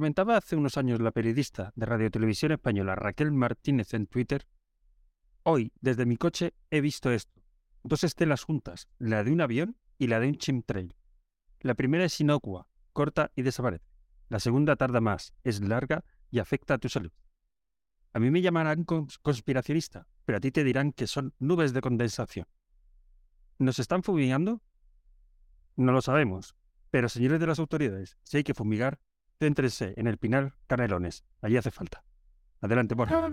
Comentaba 0.00 0.38
hace 0.38 0.56
unos 0.56 0.78
años 0.78 0.98
la 0.98 1.10
periodista 1.10 1.74
de 1.76 1.84
Radio 1.84 2.10
Televisión 2.10 2.52
Española 2.52 2.94
Raquel 2.94 3.32
Martínez 3.32 3.92
en 3.92 4.06
Twitter. 4.06 4.46
Hoy, 5.42 5.74
desde 5.82 6.06
mi 6.06 6.16
coche, 6.16 6.54
he 6.70 6.80
visto 6.80 7.10
esto. 7.10 7.42
Dos 7.82 8.02
estelas 8.02 8.42
juntas, 8.42 8.88
la 8.98 9.22
de 9.22 9.30
un 9.30 9.42
avión 9.42 9.76
y 9.98 10.06
la 10.06 10.18
de 10.18 10.28
un 10.28 10.36
chimtrail. 10.36 10.96
La 11.60 11.74
primera 11.74 12.06
es 12.06 12.18
inocua, 12.18 12.66
corta 12.94 13.30
y 13.36 13.42
desaparece. 13.42 13.84
La 14.30 14.40
segunda 14.40 14.74
tarda 14.74 15.02
más, 15.02 15.34
es 15.44 15.60
larga 15.60 16.02
y 16.30 16.38
afecta 16.38 16.72
a 16.72 16.78
tu 16.78 16.88
salud. 16.88 17.12
A 18.14 18.20
mí 18.20 18.30
me 18.30 18.40
llamarán 18.40 18.84
conspiracionista, 18.84 20.06
pero 20.24 20.38
a 20.38 20.40
ti 20.40 20.50
te 20.50 20.64
dirán 20.64 20.92
que 20.92 21.06
son 21.06 21.34
nubes 21.38 21.74
de 21.74 21.82
condensación. 21.82 22.46
¿Nos 23.58 23.78
están 23.78 24.02
fumigando? 24.02 24.62
No 25.76 25.92
lo 25.92 26.00
sabemos, 26.00 26.56
pero 26.90 27.10
señores 27.10 27.38
de 27.38 27.46
las 27.46 27.58
autoridades, 27.58 28.16
si 28.22 28.38
hay 28.38 28.44
que 28.44 28.54
fumigar, 28.54 28.98
céntrense 29.40 29.94
en 29.96 30.06
el 30.06 30.18
Pinar 30.18 30.54
Canelones. 30.66 31.24
Allí 31.40 31.56
hace 31.56 31.70
falta. 31.70 32.04
Adelante, 32.60 32.94
Borja. 32.94 33.30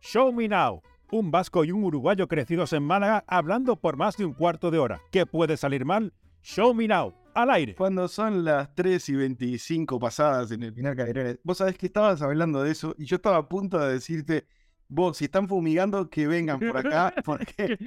Show 0.00 0.32
Me 0.32 0.48
Now. 0.48 0.80
Un 1.10 1.30
vasco 1.30 1.64
y 1.64 1.72
un 1.72 1.84
uruguayo 1.84 2.28
crecidos 2.28 2.72
en 2.72 2.84
Málaga 2.84 3.24
hablando 3.26 3.76
por 3.76 3.96
más 3.96 4.16
de 4.16 4.24
un 4.24 4.32
cuarto 4.32 4.70
de 4.70 4.78
hora. 4.78 5.00
¿Qué 5.10 5.26
puede 5.26 5.56
salir 5.56 5.84
mal? 5.84 6.14
Show 6.42 6.72
Me 6.74 6.86
Now. 6.86 7.12
Al 7.34 7.50
aire. 7.50 7.74
Cuando 7.74 8.06
son 8.08 8.44
las 8.44 8.74
3 8.74 9.08
y 9.08 9.14
25 9.16 9.98
pasadas 9.98 10.52
en 10.52 10.62
el 10.62 10.72
Pinar 10.72 10.96
Canelones, 10.96 11.40
vos 11.42 11.58
sabés 11.58 11.76
que 11.76 11.86
estabas 11.86 12.22
hablando 12.22 12.62
de 12.62 12.70
eso 12.70 12.94
y 12.96 13.06
yo 13.06 13.16
estaba 13.16 13.38
a 13.38 13.48
punto 13.48 13.78
de 13.78 13.94
decirte, 13.94 14.46
vos, 14.88 15.16
si 15.16 15.24
están 15.24 15.48
fumigando, 15.48 16.08
que 16.08 16.28
vengan 16.28 16.60
por 16.60 16.76
acá 16.76 17.12
porque 17.24 17.78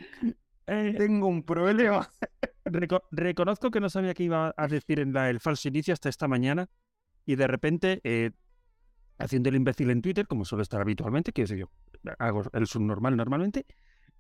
tengo 0.66 1.28
un 1.28 1.44
problema. 1.44 2.10
reco- 2.66 3.04
reconozco 3.12 3.72
que 3.72 3.80
no 3.80 3.90
sabía 3.90 4.14
que 4.14 4.24
iba 4.24 4.54
a 4.58 4.68
decir 4.68 5.00
en 5.00 5.14
la- 5.14 5.30
el 5.30 5.40
falso 5.40 5.68
inicio 5.68 5.94
hasta 5.94 6.10
esta 6.10 6.28
mañana 6.28 6.68
y 7.26 7.36
de 7.36 7.48
repente, 7.48 8.02
eh, 8.04 8.32
haciendo 9.18 9.50
el 9.50 9.56
imbécil 9.56 9.90
en 9.92 10.02
Twitter, 10.02 10.28
como 10.28 10.46
suelo 10.46 10.64
estar 10.64 10.82
habitualmente, 10.82 11.32
que 11.34 11.46
yo 11.46 11.70
hago 12.20 12.44
el 12.54 12.68
subnormal 12.68 13.18
normalmente, 13.18 13.66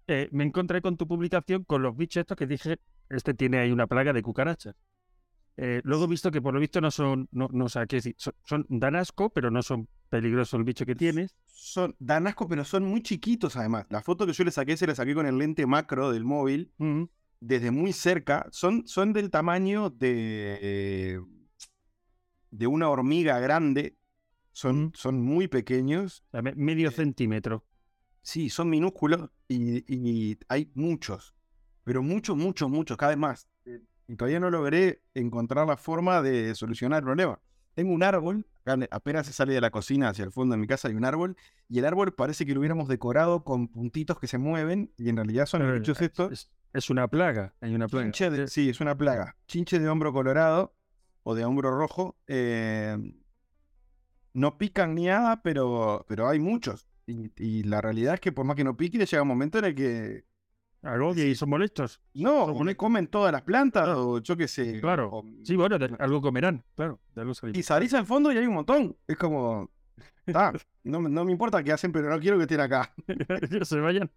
eh, 0.07 0.29
me 0.31 0.43
encontré 0.43 0.81
con 0.81 0.97
tu 0.97 1.07
publicación 1.07 1.63
con 1.65 1.81
los 1.83 1.95
bichos 1.97 2.21
estos 2.21 2.37
que 2.37 2.47
dije, 2.47 2.77
este 3.09 3.33
tiene 3.33 3.59
ahí 3.59 3.71
una 3.71 3.87
plaga 3.87 4.13
de 4.13 4.21
cucarachas. 4.23 4.75
Eh, 5.57 5.81
luego 5.85 6.05
he 6.05 6.07
visto 6.07 6.31
que 6.31 6.41
por 6.41 6.53
lo 6.53 6.59
visto 6.59 6.81
no 6.81 6.91
son, 6.91 7.27
no, 7.31 7.49
no 7.51 7.69
sé 7.69 7.85
qué 7.87 7.97
decir, 7.97 8.15
son, 8.17 8.33
son 8.45 8.65
dan 8.69 8.95
asco, 8.95 9.29
pero 9.29 9.51
no 9.51 9.63
son 9.63 9.87
peligrosos 10.09 10.57
el 10.57 10.63
bicho 10.63 10.85
que 10.85 10.95
tienes. 10.95 11.35
Son, 11.45 11.95
dan 11.99 12.27
asco, 12.27 12.47
pero 12.47 12.63
son 12.65 12.85
muy 12.85 13.01
chiquitos 13.01 13.55
además. 13.55 13.85
La 13.89 14.01
foto 14.01 14.25
que 14.27 14.33
yo 14.33 14.43
le 14.43 14.51
saqué 14.51 14.77
se 14.77 14.87
la 14.87 14.95
saqué 14.95 15.15
con 15.15 15.25
el 15.25 15.37
lente 15.37 15.65
macro 15.65 16.11
del 16.11 16.23
móvil, 16.25 16.71
desde 17.39 17.71
muy 17.71 17.93
cerca. 17.93 18.47
Son, 18.51 18.87
son 18.87 19.13
del 19.13 19.29
tamaño 19.31 19.89
de, 19.89 20.59
eh, 20.61 21.19
de 22.51 22.67
una 22.67 22.89
hormiga 22.89 23.39
grande. 23.39 23.97
Son, 24.51 24.91
son 24.95 25.21
muy 25.21 25.47
pequeños. 25.47 26.23
Medio 26.55 26.91
centímetro. 26.91 27.65
Sí, 28.21 28.49
son 28.49 28.69
minúsculos 28.69 29.29
y, 29.47 29.83
y 29.93 30.39
hay 30.47 30.71
muchos, 30.73 31.35
pero 31.83 32.01
muchos, 32.01 32.35
muchos, 32.35 32.69
muchos, 32.69 32.97
cada 32.97 33.11
vez 33.11 33.19
más. 33.19 33.47
Eh, 33.65 33.81
Y 34.07 34.15
todavía 34.15 34.39
no 34.39 34.49
logré 34.49 35.03
encontrar 35.13 35.67
la 35.67 35.77
forma 35.77 36.21
de 36.21 36.55
solucionar 36.55 36.99
el 36.99 37.05
problema. 37.05 37.39
Tengo 37.75 37.93
un 37.93 38.01
árbol, 38.03 38.47
apenas 38.89 39.27
se 39.27 39.33
sale 39.33 39.53
de 39.53 39.61
la 39.61 39.69
cocina 39.69 40.09
hacia 40.09 40.25
el 40.25 40.31
fondo 40.31 40.55
de 40.55 40.61
mi 40.61 40.65
casa 40.67 40.87
hay 40.87 40.95
un 40.95 41.05
árbol, 41.05 41.37
y 41.69 41.77
el 41.79 41.85
árbol 41.85 42.13
parece 42.15 42.45
que 42.45 42.53
lo 42.53 42.61
hubiéramos 42.61 42.87
decorado 42.87 43.43
con 43.43 43.67
puntitos 43.67 44.17
que 44.19 44.27
se 44.27 44.37
mueven, 44.39 44.91
y 44.97 45.09
en 45.09 45.17
realidad 45.17 45.45
son 45.45 45.61
bichos 45.79 45.97
es- 46.01 46.07
estos. 46.07 46.31
Es, 46.31 46.51
es 46.73 46.89
una 46.89 47.07
plaga, 47.07 47.53
hay 47.61 47.75
una 47.75 47.87
plaga. 47.87 48.05
Chinche 48.05 48.29
de- 48.31 48.47
sí, 48.47 48.69
es 48.69 48.79
una 48.81 48.97
plaga. 48.97 49.35
Chinche 49.47 49.77
de 49.79 49.87
hombro 49.87 50.11
colorado 50.13 50.73
o 51.23 51.35
de 51.35 51.45
hombro 51.45 51.69
rojo. 51.77 52.17
eh, 52.27 52.97
no 54.33 54.57
pican 54.57 54.95
ni 54.95 55.05
nada, 55.05 55.41
pero, 55.43 56.05
pero 56.07 56.27
hay 56.27 56.39
muchos. 56.39 56.87
Y, 57.07 57.31
y 57.37 57.63
la 57.63 57.81
realidad 57.81 58.15
es 58.15 58.19
que 58.19 58.31
por 58.31 58.45
más 58.45 58.55
que 58.55 58.63
no 58.63 58.75
piquen, 58.75 59.01
llega 59.05 59.21
un 59.21 59.27
momento 59.27 59.59
en 59.59 59.65
el 59.65 59.75
que 59.75 60.25
Algo 60.85 61.13
y 61.15 61.33
son 61.35 61.49
molestos. 61.49 61.99
no, 62.13 62.45
o 62.45 62.75
comen 62.77 63.07
todas 63.07 63.31
las 63.31 63.41
plantas, 63.41 63.87
o 63.89 64.19
yo 64.19 64.37
qué 64.37 64.47
sé. 64.47 64.79
Claro. 64.79 65.09
o- 65.11 65.25
Sí, 65.43 65.55
bueno, 65.55 65.79
de- 65.79 65.95
algo 65.99 66.21
comerán, 66.21 66.63
claro. 66.75 66.99
De 67.15 67.21
algo 67.21 67.33
y 67.53 67.63
salís 67.63 67.93
al 67.93 68.05
fondo 68.05 68.31
y 68.31 68.37
hay 68.37 68.45
un 68.45 68.53
montón. 68.53 68.95
Es 69.07 69.17
como. 69.17 69.69
Está, 70.25 70.51
no, 70.83 70.99
me- 71.01 71.09
no 71.09 71.25
me 71.25 71.31
importa 71.31 71.63
qué 71.63 71.71
hacen, 71.71 71.91
pero 71.91 72.09
no 72.09 72.19
quiero 72.19 72.37
que 72.37 72.43
estén 72.43 72.59
acá. 72.59 72.93
que 73.49 73.65
se 73.65 73.79
vayan 73.79 74.11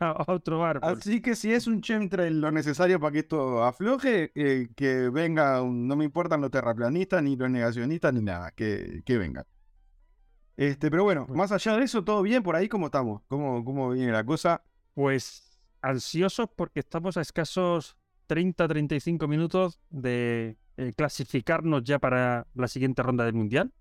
a, 0.00 0.24
otro 0.28 0.64
árbol. 0.64 0.96
Así 0.98 1.20
que 1.20 1.34
si 1.34 1.52
es 1.52 1.66
un 1.66 1.80
chemtrail 1.80 2.40
lo 2.40 2.50
necesario 2.52 3.00
para 3.00 3.12
que 3.12 3.18
esto 3.20 3.62
afloje, 3.64 4.30
eh, 4.34 4.68
que 4.76 5.08
venga, 5.10 5.60
un- 5.62 5.86
no 5.88 5.96
me 5.96 6.04
importan 6.04 6.40
los 6.40 6.50
terraplanistas, 6.50 7.22
ni 7.22 7.36
los 7.36 7.50
negacionistas, 7.50 8.12
ni 8.14 8.22
nada, 8.22 8.50
que, 8.52 9.02
que 9.04 9.18
vengan. 9.18 9.44
Este, 10.56 10.90
pero 10.90 11.02
bueno, 11.04 11.22
Bueno. 11.26 11.34
más 11.38 11.50
allá 11.50 11.76
de 11.76 11.84
eso, 11.84 12.04
todo 12.04 12.22
bien 12.22 12.42
por 12.42 12.54
ahí, 12.56 12.68
¿cómo 12.68 12.86
estamos? 12.86 13.22
¿Cómo, 13.28 13.64
cómo 13.64 13.90
viene 13.90 14.12
la 14.12 14.24
cosa? 14.24 14.62
Pues 14.94 15.51
ansiosos 15.82 16.48
porque 16.54 16.80
estamos 16.80 17.16
a 17.16 17.20
escasos 17.20 17.96
30-35 18.28 19.28
minutos 19.28 19.80
de 19.90 20.56
eh, 20.76 20.92
clasificarnos 20.96 21.84
ya 21.84 21.98
para 21.98 22.46
la 22.54 22.68
siguiente 22.68 23.02
ronda 23.02 23.24
del 23.24 23.34
Mundial. 23.34 23.72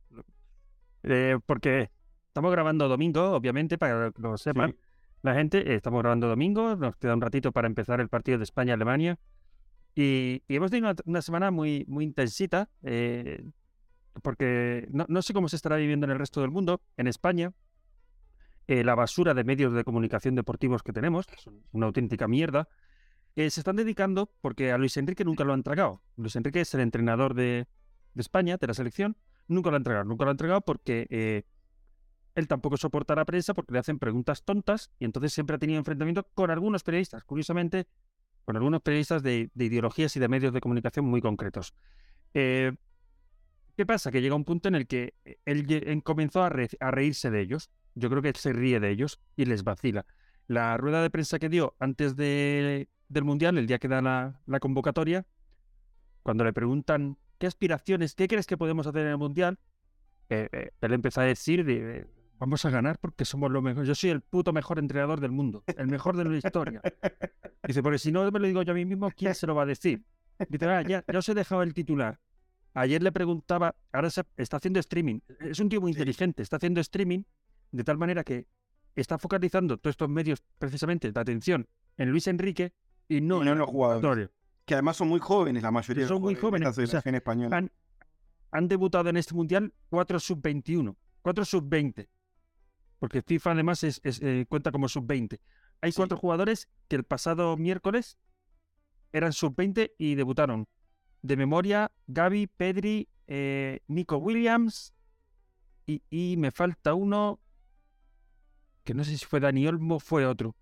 Eh, 1.03 1.39
porque 1.45 1.89
estamos 2.27 2.51
grabando 2.51 2.87
domingo, 2.87 3.31
obviamente, 3.31 3.77
para 3.77 4.11
que 4.11 4.21
lo 4.21 4.37
sepan. 4.37 4.71
Sí. 4.71 4.77
La 5.21 5.35
gente, 5.35 5.71
eh, 5.71 5.75
estamos 5.75 6.01
grabando 6.01 6.27
domingo, 6.27 6.75
nos 6.75 6.95
queda 6.95 7.13
un 7.13 7.21
ratito 7.21 7.51
para 7.51 7.67
empezar 7.67 8.01
el 8.01 8.09
partido 8.09 8.37
de 8.37 8.43
España-Alemania. 8.43 9.19
Y, 9.93 10.43
y 10.47 10.55
hemos 10.55 10.71
tenido 10.71 10.89
una, 10.89 11.01
una 11.05 11.21
semana 11.21 11.51
muy, 11.51 11.85
muy 11.87 12.05
intensita, 12.05 12.69
eh, 12.81 13.43
porque 14.23 14.87
no, 14.91 15.05
no 15.07 15.21
sé 15.21 15.33
cómo 15.33 15.49
se 15.49 15.57
estará 15.57 15.75
viviendo 15.75 16.05
en 16.05 16.11
el 16.11 16.19
resto 16.19 16.41
del 16.41 16.49
mundo. 16.49 16.81
En 16.97 17.07
España, 17.07 17.51
eh, 18.67 18.83
la 18.83 18.95
basura 18.95 19.33
de 19.33 19.43
medios 19.43 19.73
de 19.73 19.83
comunicación 19.83 20.35
deportivos 20.35 20.83
que 20.83 20.93
tenemos, 20.93 21.25
que 21.25 21.37
son 21.37 21.63
una 21.71 21.87
auténtica 21.87 22.27
mierda, 22.27 22.67
eh, 23.35 23.49
se 23.49 23.61
están 23.61 23.75
dedicando, 23.75 24.31
porque 24.41 24.71
a 24.71 24.77
Luis 24.77 24.97
Enrique 24.97 25.23
nunca 25.23 25.43
lo 25.43 25.53
han 25.53 25.63
tragado. 25.63 26.01
Luis 26.17 26.35
Enrique 26.35 26.61
es 26.61 26.73
el 26.73 26.81
entrenador 26.81 27.33
de, 27.33 27.67
España, 28.15 28.57
de 28.57 28.67
la 28.67 28.73
selección, 28.73 29.17
nunca 29.47 29.69
lo 29.71 29.77
han 29.77 29.83
tragado. 29.83 30.05
Nunca 30.05 30.25
lo 30.25 30.31
han 30.31 30.37
tragado 30.37 30.61
porque 30.61 31.07
eh, 31.09 31.43
él 32.35 32.47
tampoco 32.47 32.77
soporta 32.77 33.15
la 33.15 33.25
prensa 33.25 33.53
porque 33.53 33.73
le 33.73 33.79
hacen 33.79 33.99
preguntas 33.99 34.43
tontas 34.43 34.91
y 34.99 35.05
entonces 35.05 35.33
siempre 35.33 35.55
ha 35.55 35.59
tenido 35.59 35.79
enfrentamiento 35.79 36.27
con 36.33 36.51
algunos 36.51 36.83
periodistas, 36.83 37.23
curiosamente, 37.23 37.87
con 38.45 38.55
algunos 38.57 38.81
periodistas 38.81 39.23
de, 39.23 39.49
de 39.53 39.65
ideologías 39.65 40.15
y 40.15 40.19
de 40.19 40.27
medios 40.27 40.53
de 40.53 40.61
comunicación 40.61 41.05
muy 41.05 41.21
concretos. 41.21 41.73
¿Qué 42.33 43.85
pasa? 43.85 44.11
Que 44.11 44.21
llega 44.21 44.35
un 44.35 44.45
punto 44.45 44.67
en 44.67 44.75
el 44.75 44.87
que 44.87 45.15
él 45.45 46.03
comenzó 46.03 46.43
a 46.43 46.49
reírse 46.49 47.31
de 47.31 47.41
ellos. 47.41 47.69
Yo 47.95 48.09
creo 48.09 48.21
que 48.21 48.33
se 48.35 48.53
ríe 48.53 48.79
de 48.79 48.89
ellos 48.91 49.19
y 49.35 49.45
les 49.45 49.63
vacila. 49.63 50.05
La 50.47 50.77
rueda 50.77 51.01
de 51.01 51.09
prensa 51.09 51.39
que 51.39 51.49
dio 51.49 51.75
antes 51.79 52.15
de- 52.15 52.89
del 53.09 53.23
Mundial, 53.23 53.57
el 53.57 53.67
día 53.67 53.79
que 53.79 53.87
da 53.87 54.01
la, 54.01 54.41
la 54.45 54.59
convocatoria, 54.59 55.25
cuando 56.23 56.43
le 56.43 56.53
preguntan 56.53 57.17
qué 57.37 57.47
aspiraciones, 57.47 58.15
qué 58.15 58.27
crees 58.27 58.45
que 58.47 58.57
podemos 58.57 58.87
hacer 58.87 59.01
en 59.03 59.07
el 59.11 59.17
Mundial, 59.17 59.59
eh, 60.29 60.47
eh, 60.51 60.71
él 60.79 60.93
empezó 60.93 61.21
a 61.21 61.25
decir, 61.25 61.65
de, 61.65 61.99
eh, 61.99 62.05
vamos 62.39 62.63
a 62.65 62.69
ganar 62.69 62.97
porque 62.99 63.25
somos 63.25 63.51
los 63.51 63.61
mejores. 63.61 63.87
Yo 63.87 63.95
soy 63.95 64.11
el 64.11 64.21
puto 64.21 64.53
mejor 64.53 64.79
entrenador 64.79 65.19
del 65.19 65.31
mundo, 65.31 65.63
el 65.77 65.87
mejor 65.87 66.15
de 66.15 66.25
la 66.25 66.37
historia. 66.37 66.81
Dice, 67.67 67.83
porque 67.83 67.99
si 67.99 68.11
no 68.11 68.29
me 68.31 68.39
lo 68.39 68.47
digo 68.47 68.61
yo 68.63 68.71
a 68.71 68.75
mí 68.75 68.85
mismo, 68.85 69.09
¿quién 69.11 69.35
se 69.35 69.45
lo 69.47 69.55
va 69.55 69.63
a 69.63 69.65
decir? 69.65 70.03
Dice, 70.49 70.65
ah, 70.65 70.81
ya, 70.81 71.03
ya 71.11 71.19
os 71.19 71.27
he 71.29 71.33
dejado 71.33 71.63
el 71.63 71.73
titular. 71.73 72.19
Ayer 72.73 73.03
le 73.03 73.11
preguntaba, 73.11 73.75
ahora 73.91 74.07
está 74.37 74.57
haciendo 74.57 74.79
streaming. 74.79 75.19
Es 75.41 75.59
un 75.59 75.67
tío 75.67 75.81
muy 75.81 75.91
inteligente, 75.91 76.41
está 76.41 76.55
haciendo 76.55 76.79
streaming 76.79 77.23
de 77.71 77.83
tal 77.83 77.97
manera 77.97 78.23
que 78.23 78.47
está 78.95 79.17
focalizando 79.17 79.77
todos 79.77 79.93
estos 79.93 80.09
medios 80.09 80.43
precisamente 80.59 81.11
de 81.11 81.19
atención 81.19 81.67
en 81.97 82.09
Luis 82.09 82.27
Enrique 82.27 82.73
y 83.07 83.21
no, 83.21 83.41
Y 83.41 83.45
no 83.45 83.51
en 83.53 83.57
los 83.57 83.69
jugadores. 83.69 84.29
Que 84.65 84.75
además 84.75 84.97
son 84.97 85.09
muy 85.09 85.19
jóvenes 85.19 85.63
la 85.63 85.71
mayoría. 85.71 86.03
de 86.03 86.07
Son 86.07 86.15
los 86.15 86.21
muy 86.21 86.35
de 86.35 86.41
jóvenes, 86.41 86.77
o 86.77 86.87
sea, 86.87 86.99
española. 87.03 87.57
Han, 87.57 87.71
han 88.51 88.67
debutado 88.67 89.09
en 89.09 89.17
este 89.17 89.33
mundial 89.33 89.73
4 89.89 90.19
sub-21, 90.19 90.95
4 91.21 91.45
sub-20. 91.45 92.07
Porque 92.99 93.21
FIFA 93.21 93.51
además 93.51 93.83
es, 93.83 93.99
es, 94.03 94.21
eh, 94.21 94.45
cuenta 94.47 94.71
como 94.71 94.87
sub-20. 94.87 95.39
Hay 95.81 95.91
Sí. 95.91 95.97
cuatro 95.97 96.17
jugadores 96.17 96.69
que 96.87 96.95
el 96.95 97.03
pasado 97.03 97.57
miércoles 97.57 98.17
eran 99.11 99.33
sub-20 99.33 99.93
y 99.97 100.15
debutaron. 100.15 100.67
De 101.23 101.35
memoria, 101.35 101.91
Gaby, 102.07 102.47
Pedri, 102.47 103.09
eh, 103.27 103.79
Nico 103.87 104.17
Williams 104.17 104.93
y, 105.85 106.01
y 106.09 106.37
me 106.37 106.51
falta 106.51 106.93
uno 106.93 107.39
que 108.83 108.93
no 108.93 109.03
sé 109.03 109.17
si 109.17 109.25
fue 109.25 109.39
Dani 109.39 109.67
Olmo 109.67 109.95
o 109.95 109.99
fue 109.99 110.25
otro, 110.25 110.55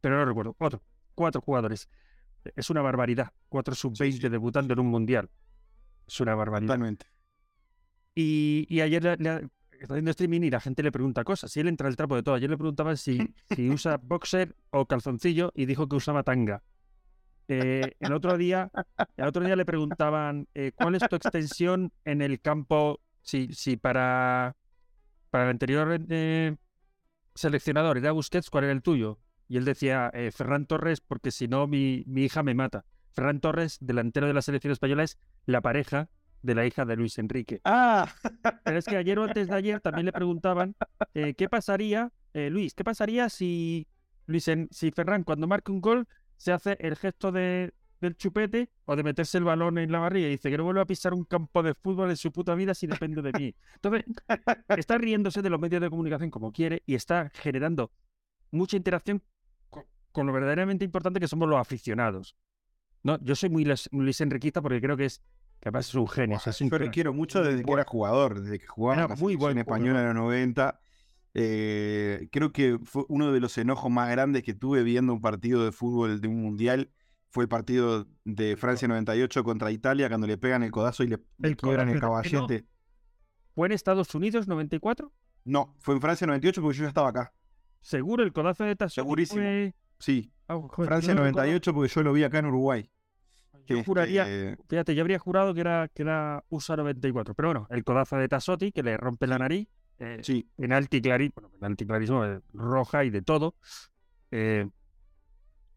pero 0.00 0.16
no 0.16 0.24
recuerdo. 0.24 0.56
Otro, 0.58 0.82
cuatro 1.14 1.40
jugadores. 1.40 1.88
Es 2.56 2.70
una 2.70 2.82
barbaridad. 2.82 3.32
Cuatro 3.48 3.74
sub-20 3.74 4.28
debutando 4.28 4.74
en 4.74 4.80
un 4.80 4.88
mundial. 4.88 5.30
Es 6.06 6.20
una 6.20 6.34
barbaridad. 6.34 6.74
Totalmente. 6.74 7.06
Y, 8.14 8.66
y 8.68 8.80
ayer 8.80 9.06
está 9.82 9.94
haciendo 9.94 10.10
streaming 10.10 10.42
y 10.42 10.50
la 10.50 10.60
gente 10.60 10.82
le 10.82 10.92
pregunta 10.92 11.24
cosas. 11.24 11.56
Y 11.56 11.60
él 11.60 11.68
entra 11.68 11.88
al 11.88 11.96
trapo 11.96 12.16
de 12.16 12.22
todo. 12.22 12.34
Ayer 12.34 12.50
le 12.50 12.58
preguntaban 12.58 12.96
si, 12.96 13.34
si 13.54 13.70
usa 13.70 13.98
boxer 14.02 14.56
o 14.70 14.86
calzoncillo 14.86 15.52
y 15.54 15.66
dijo 15.66 15.88
que 15.88 15.96
usaba 15.96 16.22
tanga. 16.22 16.62
Eh, 17.48 17.92
el 18.00 18.12
otro 18.12 18.38
día, 18.38 18.70
el 19.16 19.26
otro 19.26 19.44
día 19.44 19.56
le 19.56 19.64
preguntaban 19.64 20.48
eh, 20.54 20.72
cuál 20.74 20.94
es 20.94 21.02
tu 21.08 21.16
extensión 21.16 21.92
en 22.04 22.22
el 22.22 22.40
campo. 22.40 23.00
Si, 23.20 23.52
si 23.52 23.76
para, 23.76 24.56
para 25.30 25.44
el 25.44 25.50
anterior 25.50 26.00
eh, 26.08 26.56
seleccionador 27.34 27.98
era 27.98 28.12
Busquets, 28.12 28.50
¿cuál 28.50 28.64
era 28.64 28.72
el 28.72 28.82
tuyo? 28.82 29.18
Y 29.48 29.56
él 29.56 29.64
decía 29.64 30.10
eh, 30.14 30.30
Ferran 30.32 30.66
Torres, 30.66 31.00
porque 31.00 31.30
si 31.30 31.48
no 31.48 31.66
mi, 31.66 32.04
mi 32.06 32.24
hija 32.24 32.42
me 32.42 32.54
mata. 32.54 32.84
Ferran 33.12 33.40
Torres, 33.40 33.78
delantero 33.80 34.26
de 34.26 34.32
la 34.34 34.42
selección 34.42 34.72
española, 34.72 35.02
es 35.02 35.18
la 35.46 35.60
pareja 35.60 36.08
de 36.42 36.54
la 36.54 36.66
hija 36.66 36.84
de 36.84 36.96
Luis 36.96 37.18
Enrique. 37.18 37.60
Ah, 37.64 38.08
Pero 38.64 38.78
es 38.78 38.84
que 38.86 38.96
ayer 38.96 39.18
o 39.18 39.24
antes 39.24 39.48
de 39.48 39.54
ayer 39.54 39.80
también 39.80 40.06
le 40.06 40.12
preguntaban 40.12 40.74
eh, 41.14 41.34
qué 41.34 41.48
pasaría, 41.48 42.10
eh, 42.34 42.50
Luis, 42.50 42.74
qué 42.74 42.82
pasaría 42.84 43.28
si 43.28 43.86
Luis 44.26 44.48
En- 44.48 44.68
si 44.70 44.90
Ferran 44.90 45.24
cuando 45.24 45.46
marque 45.46 45.70
un 45.72 45.80
gol 45.80 46.08
se 46.36 46.52
hace 46.52 46.76
el 46.80 46.96
gesto 46.96 47.30
de, 47.30 47.72
del 48.02 48.16
chupete 48.16 48.70
o 48.84 48.94
de 48.96 49.02
meterse 49.02 49.38
el 49.38 49.44
balón 49.44 49.78
en 49.78 49.90
la 49.90 49.98
barriga 50.00 50.26
y 50.28 50.32
dice 50.32 50.50
que 50.50 50.58
no 50.58 50.64
vuelve 50.64 50.80
a 50.82 50.84
pisar 50.84 51.14
un 51.14 51.24
campo 51.24 51.62
de 51.62 51.74
fútbol 51.74 52.10
en 52.10 52.16
su 52.16 52.30
puta 52.32 52.54
vida 52.54 52.74
si 52.74 52.86
depende 52.86 53.22
de 53.22 53.32
mí. 53.32 53.54
Entonces, 53.76 54.04
está 54.76 54.98
riéndose 54.98 55.40
de 55.42 55.48
los 55.50 55.58
medios 55.60 55.80
de 55.80 55.88
comunicación 55.88 56.30
como 56.30 56.52
quiere 56.52 56.82
y 56.86 56.94
está 56.94 57.30
generando 57.34 57.90
mucha 58.50 58.76
interacción 58.76 59.22
co- 59.70 59.86
con, 60.12 60.26
lo 60.26 60.32
verdaderamente 60.32 60.84
importante 60.84 61.18
que 61.20 61.28
somos 61.28 61.48
los 61.48 61.58
aficionados. 61.58 62.36
No, 63.02 63.18
yo 63.22 63.34
soy 63.34 63.48
muy 63.50 63.64
Luis, 63.64 63.88
Luis 63.92 64.20
Enriquista 64.20 64.60
porque 64.62 64.80
creo 64.80 64.96
que 64.96 65.06
es 65.06 65.18
que 65.60 65.68
además 65.68 65.88
es 65.88 65.94
un 65.94 66.08
genio. 66.08 66.36
o 66.36 66.40
sea, 66.40 66.50
es 66.50 66.60
un 66.60 66.70
yo 66.70 66.76
le 66.78 66.84
crack. 66.86 66.94
quiero 66.94 67.12
mucho 67.14 67.42
desde 67.42 67.64
que 67.64 67.72
era 67.72 67.84
jugador, 67.84 68.40
desde 68.40 68.58
que 68.58 68.66
jugaba 68.66 69.04
Era 69.04 69.14
en 69.14 69.20
muy 69.20 69.36
buen 69.36 69.54
selección 69.54 69.58
española 69.58 70.00
en 70.00 70.06
los 70.06 70.14
90. 70.16 70.80
Eh, 71.34 72.28
creo 72.30 72.52
que 72.52 72.78
fue 72.84 73.04
uno 73.08 73.32
de 73.32 73.40
los 73.40 73.56
enojos 73.58 73.90
más 73.90 74.10
grandes 74.10 74.42
que 74.42 74.54
tuve 74.54 74.82
viendo 74.82 75.12
un 75.14 75.20
partido 75.20 75.64
de 75.64 75.72
fútbol 75.72 76.20
de 76.20 76.28
un 76.28 76.42
mundial. 76.42 76.90
Fue 77.32 77.44
el 77.44 77.48
partido 77.48 78.06
de 78.24 78.56
Francia 78.58 78.86
98 78.86 79.42
contra 79.42 79.70
Italia, 79.70 80.08
cuando 80.08 80.26
le 80.26 80.36
pegan 80.36 80.62
el 80.62 80.70
codazo 80.70 81.02
y 81.02 81.08
le, 81.08 81.18
El 81.42 81.56
quiebran 81.56 81.88
el 81.88 81.98
caballete. 81.98 82.66
¿Fue 83.54 83.66
en 83.66 83.72
Estados 83.72 84.14
Unidos 84.14 84.46
94? 84.46 85.10
No, 85.44 85.74
fue 85.80 85.94
en 85.94 86.00
Francia 86.02 86.26
98 86.26 86.60
porque 86.62 86.76
yo 86.78 86.82
ya 86.84 86.88
estaba 86.88 87.08
acá. 87.08 87.32
Seguro, 87.80 88.22
el 88.22 88.32
codazo 88.34 88.64
de 88.64 88.76
Tassotti 88.76 89.00
Segurísimo. 89.00 89.42
fue- 89.42 89.74
Sí, 89.98 90.30
Ah, 90.46 90.56
joder, 90.56 90.88
Francia 90.88 91.08
yo 91.14 91.14
no 91.14 91.24
recuerdo. 91.24 91.46
98 91.46 91.74
porque 91.74 91.88
yo 91.92 92.02
lo 92.02 92.12
vi 92.12 92.22
acá 92.24 92.38
en 92.38 92.46
Uruguay. 92.46 92.90
Yo 93.66 93.82
juraría, 93.84 94.22
Este, 94.28 94.62
fíjate, 94.68 94.94
yo 94.94 95.00
habría 95.02 95.18
jurado 95.18 95.54
que 95.54 95.60
era, 95.60 95.88
que 95.88 96.02
era 96.02 96.44
USA 96.50 96.76
94. 96.76 97.34
Pero 97.34 97.48
bueno, 97.48 97.66
el 97.70 97.82
codazo 97.84 98.16
de 98.16 98.28
Tassotti, 98.28 98.72
que 98.72 98.82
le 98.82 98.96
rompe 98.98 99.26
la 99.26 99.38
nariz. 99.38 99.68
Eh, 99.98 100.18
sí, 100.22 100.48
penalti 100.56 101.00
clarísimo, 101.00 101.34
bueno, 101.42 101.48
penalti 101.58 101.86
clarísimo, 101.86 102.24
eh, 102.26 102.40
roja 102.52 103.04
y 103.04 103.10
de 103.10 103.22
todo. 103.22 103.54
Eh, 104.32 104.68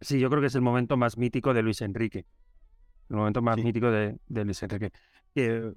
sí, 0.02 0.20
yo 0.20 0.30
creo 0.30 0.42
que 0.42 0.48
es 0.48 0.56
el 0.56 0.62
momento 0.62 0.98
más 0.98 1.18
mítico 1.18 1.54
de 1.54 1.62
Luis 1.64 1.82
Enrique. 1.82 2.26
El 3.10 3.18
momento 3.18 3.42
más 3.42 3.56
Sí. 3.56 3.64
mítico 3.64 3.92
de, 3.92 4.18
de 4.28 4.46
Luis 4.46 4.62
Enrique. 4.64 4.92
Eh, 5.36 5.72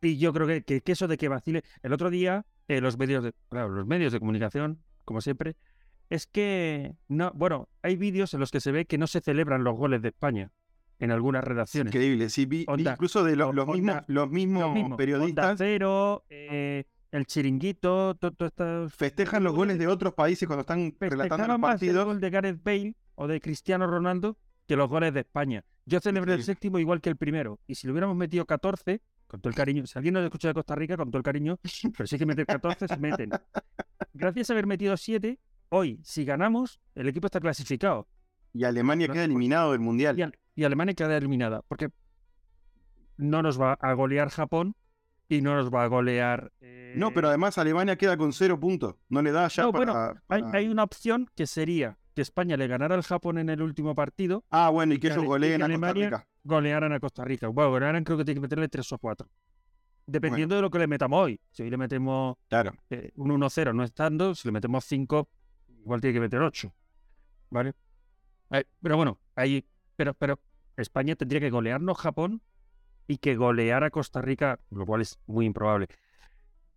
y 0.00 0.18
yo 0.18 0.32
creo 0.32 0.46
que, 0.46 0.62
que, 0.64 0.80
que 0.82 0.92
eso 0.92 1.08
de 1.08 1.16
que 1.16 1.28
vacile. 1.28 1.62
El 1.82 1.92
otro 1.92 2.10
día, 2.10 2.46
eh, 2.68 2.80
los 2.80 2.98
medios 2.98 3.24
de, 3.24 3.32
claro, 3.48 3.68
los 3.70 3.86
medios 3.86 4.12
de 4.12 4.18
comunicación, 4.18 4.80
como 5.04 5.20
siempre, 5.20 5.56
es 6.10 6.26
que 6.26 6.94
no, 7.08 7.32
bueno, 7.34 7.68
hay 7.82 7.96
vídeos 7.96 8.34
en 8.34 8.40
los 8.40 8.50
que 8.50 8.60
se 8.60 8.70
ve 8.72 8.84
que 8.86 8.98
no 8.98 9.06
se 9.06 9.20
celebran 9.20 9.64
los 9.64 9.76
goles 9.76 10.02
de 10.02 10.08
España 10.08 10.50
en 10.98 11.10
algunas 11.10 11.42
redacciones. 11.44 11.92
increíble. 11.94 12.28
Sí, 12.30 12.46
vi, 12.46 12.66
incluso 12.78 13.24
de 13.24 13.36
lo- 13.36 13.48
o- 13.48 13.52
los, 13.52 13.66
mismos, 13.66 13.96
los 14.06 14.30
mismos 14.30 14.72
mismo, 14.72 14.84
Onda 14.86 14.96
periodistas 14.96 15.54
Cero, 15.58 16.24
eh, 16.28 16.84
el 17.10 17.26
chiringuito, 17.26 18.14
todo, 18.16 18.32
todo 18.32 18.48
esto- 18.48 18.88
festejan 18.90 19.42
los 19.44 19.54
goles 19.54 19.78
de 19.78 19.86
otros 19.86 20.14
países 20.14 20.46
cuando 20.46 20.60
están 20.62 20.94
relatando 21.00 21.46
los 21.48 21.58
más 21.58 21.82
el 21.82 21.94
gol 22.04 22.20
de 22.20 22.30
Gareth 22.30 22.62
Bale 22.62 22.94
o 23.14 23.26
de 23.26 23.40
Cristiano 23.40 23.86
Ronaldo 23.86 24.36
que 24.66 24.76
los 24.76 24.88
goles 24.88 25.12
de 25.14 25.20
España. 25.20 25.64
Yo 25.86 26.00
celebré 26.00 26.34
el 26.34 26.42
séptimo 26.42 26.78
igual 26.78 27.00
que 27.00 27.10
el 27.10 27.16
primero. 27.16 27.58
Y 27.66 27.74
si 27.74 27.86
le 27.86 27.92
hubiéramos 27.92 28.16
metido 28.16 28.46
14, 28.46 29.02
con 29.26 29.40
todo 29.40 29.50
el 29.50 29.54
cariño, 29.54 29.86
si 29.86 29.98
alguien 29.98 30.14
nos 30.14 30.24
escucha 30.24 30.48
de 30.48 30.54
Costa 30.54 30.74
Rica, 30.74 30.96
con 30.96 31.10
todo 31.10 31.18
el 31.18 31.24
cariño, 31.24 31.58
pero 31.96 32.06
si 32.06 32.14
hay 32.14 32.18
que 32.18 32.26
meter 32.26 32.46
14, 32.46 32.88
se 32.88 32.96
meten. 32.96 33.30
Gracias 34.14 34.48
a 34.48 34.52
haber 34.54 34.66
metido 34.66 34.96
7, 34.96 35.38
hoy, 35.68 36.00
si 36.02 36.24
ganamos, 36.24 36.80
el 36.94 37.08
equipo 37.08 37.26
está 37.26 37.40
clasificado. 37.40 38.08
Y 38.54 38.64
Alemania 38.64 39.08
No, 39.08 39.12
queda 39.12 39.24
eliminado 39.24 39.72
del 39.72 39.80
Mundial. 39.80 40.18
Y, 40.18 40.22
Al- 40.22 40.38
y 40.54 40.64
Alemania 40.64 40.94
queda 40.94 41.16
eliminada. 41.16 41.62
Porque 41.68 41.90
no 43.16 43.42
nos 43.42 43.60
va 43.60 43.74
a 43.74 43.92
golear 43.94 44.28
Japón 44.30 44.74
y 45.28 45.40
no 45.42 45.54
nos 45.56 45.72
va 45.72 45.84
a 45.84 45.86
golear. 45.88 46.52
No, 46.96 47.12
pero 47.12 47.28
eh, 47.28 47.30
además 47.30 47.58
Alemania 47.58 47.96
queda 47.96 48.16
con 48.16 48.32
cero 48.32 48.58
puntos. 48.58 48.94
No 49.08 49.22
le 49.22 49.32
da 49.32 49.48
ya 49.48 49.64
No, 49.64 49.72
para, 49.72 50.22
bueno, 50.28 50.50
hay 50.52 50.68
una 50.68 50.84
opción 50.84 51.28
que 51.34 51.46
sería 51.46 51.98
que 52.14 52.22
España 52.22 52.56
le 52.56 52.66
ganara 52.66 52.94
al 52.94 53.02
Japón 53.02 53.38
en 53.38 53.48
el 53.48 53.60
último 53.62 53.94
partido, 53.94 54.44
Ah, 54.50 54.70
bueno, 54.70 54.94
y 54.94 54.96
que 54.98 55.08
que 55.08 55.14
ellos 55.14 55.24
goleen 55.24 55.58
que 55.58 55.64
a 55.64 55.68
Costa 55.68 55.92
Rica. 55.92 56.28
golearan 56.44 56.92
a 56.92 57.00
Costa 57.00 57.24
Rica. 57.24 57.48
Bueno, 57.48 57.70
golearan 57.70 58.04
creo 58.04 58.16
que 58.18 58.24
tiene 58.24 58.36
que 58.36 58.42
meterle 58.42 58.68
tres 58.68 58.90
o 58.92 58.98
cuatro. 58.98 59.28
Dependiendo 60.06 60.54
de 60.54 60.62
lo 60.62 60.70
que 60.70 60.78
le 60.78 60.86
metamos 60.86 61.18
hoy. 61.24 61.40
Si 61.50 61.62
hoy 61.62 61.70
le 61.70 61.76
metemos 61.78 62.36
Claro. 62.48 62.72
eh, 62.90 63.10
un 63.16 63.30
1-0 63.30 63.72
no 63.74 63.82
estando, 63.84 64.34
si 64.34 64.46
le 64.48 64.52
metemos 64.52 64.84
5, 64.84 65.28
igual 65.80 66.00
tiene 66.00 66.14
que 66.14 66.20
meter 66.20 66.40
8. 66.40 66.72
¿Vale? 67.50 67.72
Eh, 68.50 68.64
pero 68.82 68.96
bueno, 68.96 69.18
ahí. 69.34 69.66
Pero, 69.96 70.12
pero 70.14 70.38
España 70.76 71.16
tendría 71.16 71.40
que 71.40 71.50
golearnos 71.50 71.96
Japón 71.98 72.42
y 73.06 73.16
que 73.18 73.34
goleara 73.36 73.86
a 73.86 73.90
Costa 73.90 74.20
Rica, 74.20 74.60
lo 74.70 74.84
cual 74.84 75.00
es 75.00 75.18
muy 75.26 75.46
improbable. 75.46 75.88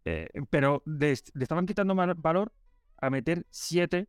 Eh, 0.06 0.30
pero 0.50 0.81
le, 0.86 1.12
est- 1.12 1.30
le 1.36 1.44
estaban 1.44 1.66
quitando 1.66 1.94
valor 1.95 2.54
a 3.01 3.10
meter 3.10 3.45
7 3.50 4.07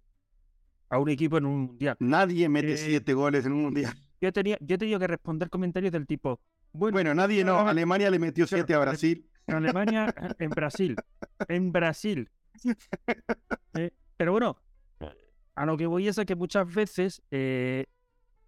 a 0.91 0.99
un 0.99 1.09
equipo 1.09 1.39
en 1.39 1.47
un 1.47 1.61
mundial. 1.67 1.97
Nadie 2.01 2.49
mete 2.49 2.73
Eh, 2.75 2.77
siete 2.77 3.15
goles 3.15 3.45
en 3.47 3.53
un 3.53 3.63
Mundial. 3.63 3.95
Yo, 4.21 4.33
tenía, 4.33 4.57
yo 4.61 4.75
he 4.75 4.79
tenido 4.79 4.99
que 4.99 5.07
responder 5.07 5.49
comentarios 5.49 5.93
del 5.93 6.05
tipo, 6.07 6.41
bueno, 6.73 6.93
Bueno, 6.95 7.15
nadie 7.15 7.45
no. 7.45 7.59
Alemania 7.69 8.11
le 8.11 8.19
metió 8.19 8.47
siete 8.49 8.75
a 8.75 8.81
Brasil. 8.81 9.25
en 9.47 9.55
Alemania, 9.55 10.13
en 10.41 10.51
Brasil, 10.51 10.97
en 11.49 11.73
Brasil. 11.73 12.29
Eh, 13.75 13.93
pero 14.17 14.33
bueno, 14.33 14.57
a 15.55 15.67
lo 15.67 15.77
que 15.77 15.87
voy 15.87 16.09
es 16.09 16.19
a 16.19 16.25
que 16.25 16.35
muchas 16.35 16.73
veces 16.75 17.23
eh, 17.31 17.87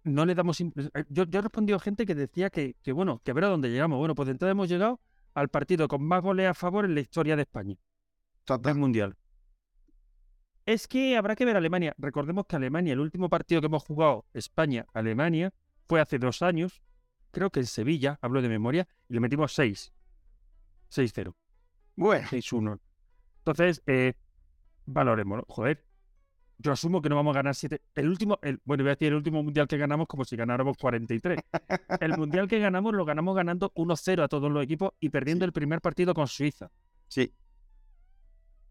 no 0.03 0.25
le 0.25 0.35
damos... 0.35 0.59
eh, 0.59 0.65
Yo, 1.09 1.23
yo 1.23 1.39
he 1.39 1.41
respondido 1.41 1.77
a 1.77 1.79
gente 1.79 2.05
que 2.05 2.15
decía 2.15 2.49
que, 2.49 2.75
que, 2.83 2.91
bueno, 2.91 3.21
que 3.23 3.31
a 3.31 3.33
ver 3.33 3.45
a 3.45 3.47
dónde 3.47 3.69
llegamos. 3.69 3.97
Bueno, 3.99 4.13
pues 4.15 4.25
de 4.27 4.31
entrada 4.33 4.51
hemos 4.51 4.67
llegado 4.67 4.99
al 5.33 5.47
partido 5.47 5.87
con 5.87 6.03
más 6.03 6.21
goles 6.21 6.47
a 6.49 6.53
favor 6.53 6.83
en 6.83 6.95
la 6.95 7.01
historia 7.01 7.35
de 7.37 7.43
España, 7.43 7.75
del 8.61 8.75
Mundial. 8.75 9.15
Es 10.71 10.87
que 10.87 11.17
habrá 11.17 11.35
que 11.35 11.43
ver 11.43 11.57
Alemania. 11.57 11.93
Recordemos 11.97 12.45
que 12.47 12.55
Alemania, 12.55 12.93
el 12.93 13.01
último 13.01 13.27
partido 13.27 13.59
que 13.59 13.67
hemos 13.67 13.83
jugado, 13.83 14.25
España-Alemania, 14.33 15.53
fue 15.87 15.99
hace 15.99 16.17
dos 16.17 16.41
años, 16.41 16.81
creo 17.31 17.49
que 17.49 17.59
en 17.59 17.65
Sevilla, 17.65 18.17
hablo 18.21 18.41
de 18.41 18.47
memoria, 18.47 18.87
y 19.09 19.13
le 19.15 19.19
metimos 19.19 19.53
6. 19.53 19.91
6-0. 20.89 21.33
Bueno, 21.97 22.25
6-1. 22.29 22.79
Entonces, 23.39 23.83
eh, 23.85 24.13
valoremos, 24.85 25.43
joder. 25.49 25.83
Yo 26.57 26.71
asumo 26.71 27.01
que 27.01 27.09
no 27.09 27.17
vamos 27.17 27.35
a 27.35 27.39
ganar 27.39 27.55
7. 27.55 27.81
El 27.95 28.07
último, 28.07 28.39
el, 28.41 28.61
bueno, 28.63 28.83
voy 28.85 28.91
a 28.91 28.95
decir 28.95 29.09
el 29.09 29.15
último 29.15 29.43
mundial 29.43 29.67
que 29.67 29.77
ganamos 29.77 30.07
como 30.07 30.23
si 30.23 30.37
ganáramos 30.37 30.77
43. 30.77 31.37
El 31.99 32.17
mundial 32.17 32.47
que 32.47 32.59
ganamos 32.59 32.93
lo 32.93 33.03
ganamos 33.03 33.35
ganando 33.35 33.71
1-0 33.75 34.23
a 34.23 34.27
todos 34.29 34.49
los 34.49 34.63
equipos 34.63 34.91
y 35.01 35.09
perdiendo 35.09 35.43
Sí. 35.43 35.47
el 35.47 35.53
primer 35.53 35.81
partido 35.81 36.13
con 36.13 36.27
Suiza. 36.27 36.71
sí. 37.09 37.33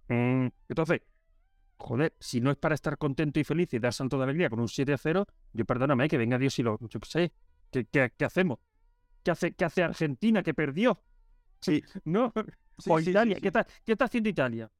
Mm, 0.08 0.48
Entonces, 0.68 1.02
joder, 1.80 2.14
si 2.20 2.40
no 2.40 2.50
es 2.50 2.56
para 2.56 2.74
estar 2.74 2.96
contento 2.98 3.40
y 3.40 3.44
feliz 3.44 3.72
y 3.74 3.78
dar 3.78 3.92
salto 3.92 4.16
de 4.18 4.24
alegría 4.24 4.48
con 4.50 4.60
un 4.60 4.68
7-0, 4.68 5.26
yo 5.52 5.64
perdóname, 5.64 6.08
que 6.08 6.18
venga 6.18 6.38
Dios 6.38 6.58
y 6.58 6.62
lo, 6.62 6.78
yo 6.78 7.00
qué 7.00 7.08
sé, 7.08 7.32
¿qué, 7.70 7.84
qué, 7.86 8.12
qué 8.16 8.24
hacemos? 8.24 8.58
¿Qué 9.22 9.30
hace, 9.32 9.52
¿Qué 9.54 9.64
hace 9.64 9.82
Argentina 9.82 10.42
que 10.42 10.54
perdió? 10.54 11.02
Sí. 11.60 11.82
¿No? 12.04 12.32
Sí, 12.78 12.90
o 12.90 12.98
sí, 13.00 13.10
Italia, 13.10 13.36
sí. 13.36 13.42
¿Qué, 13.42 13.48
está, 13.48 13.66
¿qué 13.84 13.92
está 13.92 14.04
haciendo 14.06 14.28
Italia? 14.28 14.70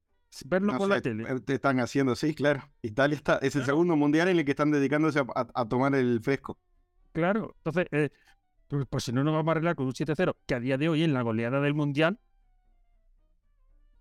Verlo 0.47 0.73
No 0.73 0.79
sé, 0.81 0.87
la 0.89 1.01
tele. 1.01 1.25
eh, 1.29 1.41
Te 1.41 1.55
están 1.55 1.81
haciendo, 1.81 2.15
sí, 2.15 2.35
claro. 2.35 2.63
Italia 2.83 3.17
está, 3.17 3.35
es 3.39 3.57
el 3.57 3.63
Claro. 3.63 3.67
segundo 3.67 3.97
mundial 3.97 4.29
en 4.29 4.39
el 4.39 4.45
que 4.45 4.53
están 4.53 4.71
dedicándose 4.71 5.19
a, 5.19 5.27
a- 5.35 5.49
a 5.55 5.69
tomar 5.69 5.95
el 5.95 6.21
fresco. 6.23 6.57
Claro, 7.13 7.55
entonces, 7.59 7.87
eh, 7.91 8.11
pues, 8.69 8.87
pues 8.89 9.05
si 9.05 9.13
no 9.13 9.25
nos 9.25 9.35
vamos 9.35 9.49
a 9.49 9.51
arreglar 9.53 9.75
con 9.75 9.87
un 9.87 9.93
7-0, 9.93 10.37
que 10.47 10.55
a 10.55 10.61
día 10.61 10.79
de 10.79 10.89
hoy 10.89 11.03
en 11.03 11.13
la 11.13 11.23
goleada 11.23 11.61
del 11.61 11.75
Mundial, 11.75 12.21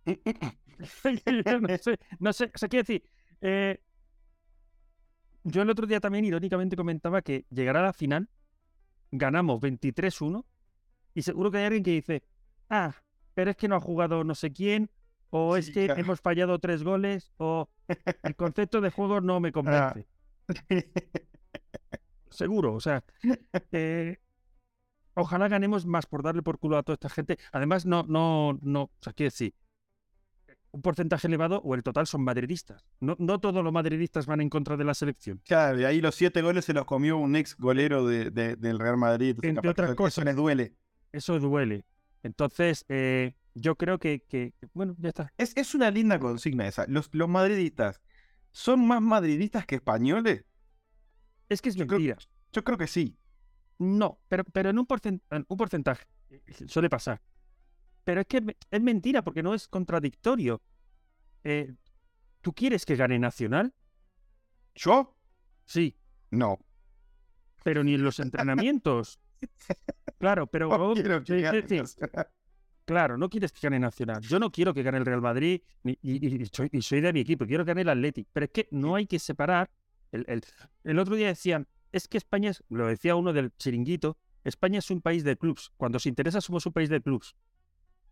no 1.62 1.78
sé, 1.78 2.00
no 2.20 2.34
sé, 2.34 2.52
o 2.54 2.58
sea, 2.58 2.70
quiero 2.70 2.84
decir, 2.84 3.04
eh, 3.42 3.82
yo 5.44 5.62
el 5.62 5.70
otro 5.70 5.88
día 5.88 6.00
también 6.00 6.26
irónicamente 6.26 6.76
comentaba 6.76 7.22
que 7.22 7.46
llegará 7.50 7.82
la 7.82 7.94
final, 7.94 8.30
ganamos 9.12 9.62
23-1, 9.62 10.46
y 11.14 11.22
seguro 11.22 11.52
que 11.52 11.58
hay 11.58 11.66
alguien 11.66 11.84
que 11.84 11.92
dice, 11.92 12.24
ah, 12.70 12.96
pero 13.34 13.52
es 13.52 13.58
que 13.58 13.68
no 13.68 13.76
ha 13.76 13.82
jugado 13.82 14.24
no 14.24 14.36
sé 14.36 14.52
quién, 14.52 14.90
o 15.30 15.58
es 15.58 15.72
que 15.72 15.86
claro. 15.86 16.02
hemos 16.02 16.22
fallado 16.22 16.60
tres 16.60 16.84
goles, 16.84 17.32
o 17.38 17.70
el 18.24 18.36
concepto 18.36 18.82
de 18.82 18.90
juego 18.90 19.22
no 19.22 19.40
me 19.40 19.52
convence. 19.52 20.08
Seguro, 22.30 22.74
o 22.74 22.80
sea, 22.80 23.04
eh, 23.72 24.18
ojalá 25.14 25.48
ganemos 25.48 25.86
más 25.86 26.06
por 26.06 26.24
darle 26.24 26.42
por 26.42 26.60
culo 26.60 26.78
a 26.78 26.84
toda 26.84 26.94
esta 26.94 27.10
gente. 27.10 27.38
Además, 27.52 27.86
no, 27.86 28.04
no, 28.08 28.58
no, 28.62 28.84
o 28.84 28.92
sea, 29.02 29.14
quiero 29.14 29.28
decir, 29.28 29.54
un 30.72 30.82
porcentaje 30.82 31.28
elevado 31.28 31.62
o 31.64 31.74
el 31.76 31.84
total 31.84 32.06
son 32.08 32.24
madridistas. 32.24 32.86
No, 33.00 33.16
no 33.20 33.40
todos 33.40 33.64
los 33.64 33.74
madridistas 33.74 34.26
van 34.28 34.42
en 34.42 34.50
contra 34.50 34.78
de 34.78 34.84
la 34.84 34.94
selección. 34.94 35.42
Claro, 35.46 35.80
y 35.80 35.86
ahí 35.86 36.00
los 36.02 36.16
siete 36.16 36.42
goles 36.42 36.66
se 36.66 36.74
los 36.74 36.86
comió 36.86 37.18
un 37.18 37.36
ex 37.36 37.56
golero 37.58 38.06
de, 38.06 38.30
de- 38.32 38.56
del 38.56 38.78
Real 38.80 38.98
Madrid. 38.98 39.30
entonces 39.30 39.50
Entre 39.50 39.70
otras 39.70 39.90
eso- 39.90 39.96
cosas. 39.96 40.18
Eso 40.20 40.26
les 40.26 40.36
duele. 40.36 40.74
Eso 41.12 41.40
duele. 41.40 41.86
Entonces, 42.22 42.86
eh, 42.90 43.34
yo 43.56 43.76
creo 43.76 43.98
que, 43.98 44.54
bueno, 44.74 44.96
ya 45.00 45.10
está. 45.10 45.34
Es, 45.38 45.56
es 45.58 45.74
una 45.74 45.90
linda 45.90 46.20
consigna 46.20 46.68
esa. 46.68 46.86
Los, 46.88 47.10
los 47.14 47.28
madridistas 47.30 48.00
son 48.52 48.86
más 48.88 49.02
madridistas 49.02 49.66
que 49.66 49.76
españoles. 49.76 50.46
Es 51.50 51.62
que 51.62 51.70
es 51.70 51.76
Yo 51.76 51.88
creo- 51.88 52.00
mentira. 52.00 52.18
Yo 52.52 52.64
creo 52.64 52.78
que 52.78 52.88
sí. 52.88 53.18
No, 53.80 54.20
pero, 54.28 54.44
pero 54.44 54.70
en 54.70 54.78
un, 54.78 54.86
porcen- 54.86 55.22
en 55.32 55.46
un 55.48 55.58
porcentaje. 55.58 56.06
eh, 56.30 56.42
Suele 56.68 56.90
pasar. 56.90 57.22
Pero 58.10 58.22
es 58.22 58.26
que 58.28 58.56
es 58.72 58.82
mentira 58.82 59.22
porque 59.24 59.44
no 59.44 59.54
es 59.54 59.68
contradictorio. 59.68 60.64
Eh, 61.44 61.76
¿Tú 62.42 62.54
quieres 62.54 62.84
que 62.84 62.96
gane 62.96 63.20
Nacional? 63.20 63.72
¿Yo? 64.74 65.16
Sí, 65.64 65.96
No. 66.32 66.58
pero 67.64 67.84
ni 67.84 67.94
en 67.94 68.02
los 68.04 68.20
entrenamientos. 68.20 69.20
Claro, 70.18 70.48
pero 70.48 70.70
No 70.76 70.94
quiero 70.96 71.20
que 71.24 71.26
sí, 71.28 71.38
sí, 71.38 71.42
gane 71.44 71.68
sí, 71.68 71.78
Nacional. 71.78 72.28
claro, 72.84 73.16
no 73.20 73.30
quieres 73.30 73.52
que 73.52 73.60
gane 73.62 73.78
Nacional. 73.80 74.22
Yo 74.22 74.40
no 74.40 74.52
quiero 74.52 74.74
que 74.74 74.82
gane 74.82 74.98
el 74.98 75.06
Real 75.06 75.22
Madrid 75.22 75.62
y, 75.84 75.92
y- 76.02 76.42
y 76.42 76.46
soy, 76.52 76.68
y 76.72 76.82
soy 76.82 77.02
de 77.02 77.14
mi 77.14 77.20
equipo, 77.20 77.46
quiero 77.46 77.64
que 77.64 77.70
gane 77.70 77.82
el 77.84 77.90
Athletic. 77.90 78.28
Pero 78.34 78.46
es 78.48 78.52
que 78.52 78.68
no 78.72 78.96
hay 78.96 79.06
que 79.06 79.20
separar. 79.20 79.70
El, 80.12 80.26
el- 80.28 80.42
el 80.84 80.98
otro 80.98 81.16
día 81.16 81.28
decían, 81.28 81.68
es 81.92 82.08
que 82.08 82.18
España 82.18 82.50
es, 82.50 82.64
lo 82.70 82.88
decía 82.88 83.16
uno 83.16 83.34
del 83.34 83.56
chiringuito, 83.56 84.18
España 84.44 84.80
es 84.80 84.90
un 84.90 85.00
país 85.00 85.24
de 85.24 85.38
clubs. 85.38 85.72
Cuando 85.78 85.98
os 85.98 86.08
interesa 86.08 86.42
somos 86.42 86.66
un 86.66 86.74
país 86.74 86.90
de 86.90 87.02
clubs. 87.02 87.36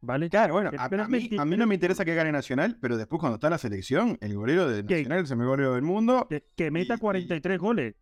¿Vale? 0.07 0.29
Claro, 0.29 0.53
bueno, 0.53 0.71
a, 0.77 0.85
a 0.85 1.07
mí, 1.09 1.29
a 1.37 1.43
no 1.45 1.67
me 1.67 1.75
interesa 1.75 2.05
que 2.05 2.15
gane 2.15 2.31
Nacional, 2.31 2.77
pero 2.81 2.95
después 2.95 3.19
cuando 3.19 3.35
está 3.35 3.49
la 3.49 3.57
selección, 3.57 4.17
el 4.21 4.35
golero 4.35 4.65
de 4.69 4.81
Nacional 4.83 5.25
es 5.25 5.31
el 5.31 5.37
mejor 5.37 5.57
golero 5.57 5.73
del 5.73 5.81
mundo. 5.83 6.25
Que, 6.29 6.45
que 6.55 6.71
meta 6.71 6.93
y- 6.93 6.97
y- 6.97 6.99
43 6.99 7.59
goles. 7.59 7.95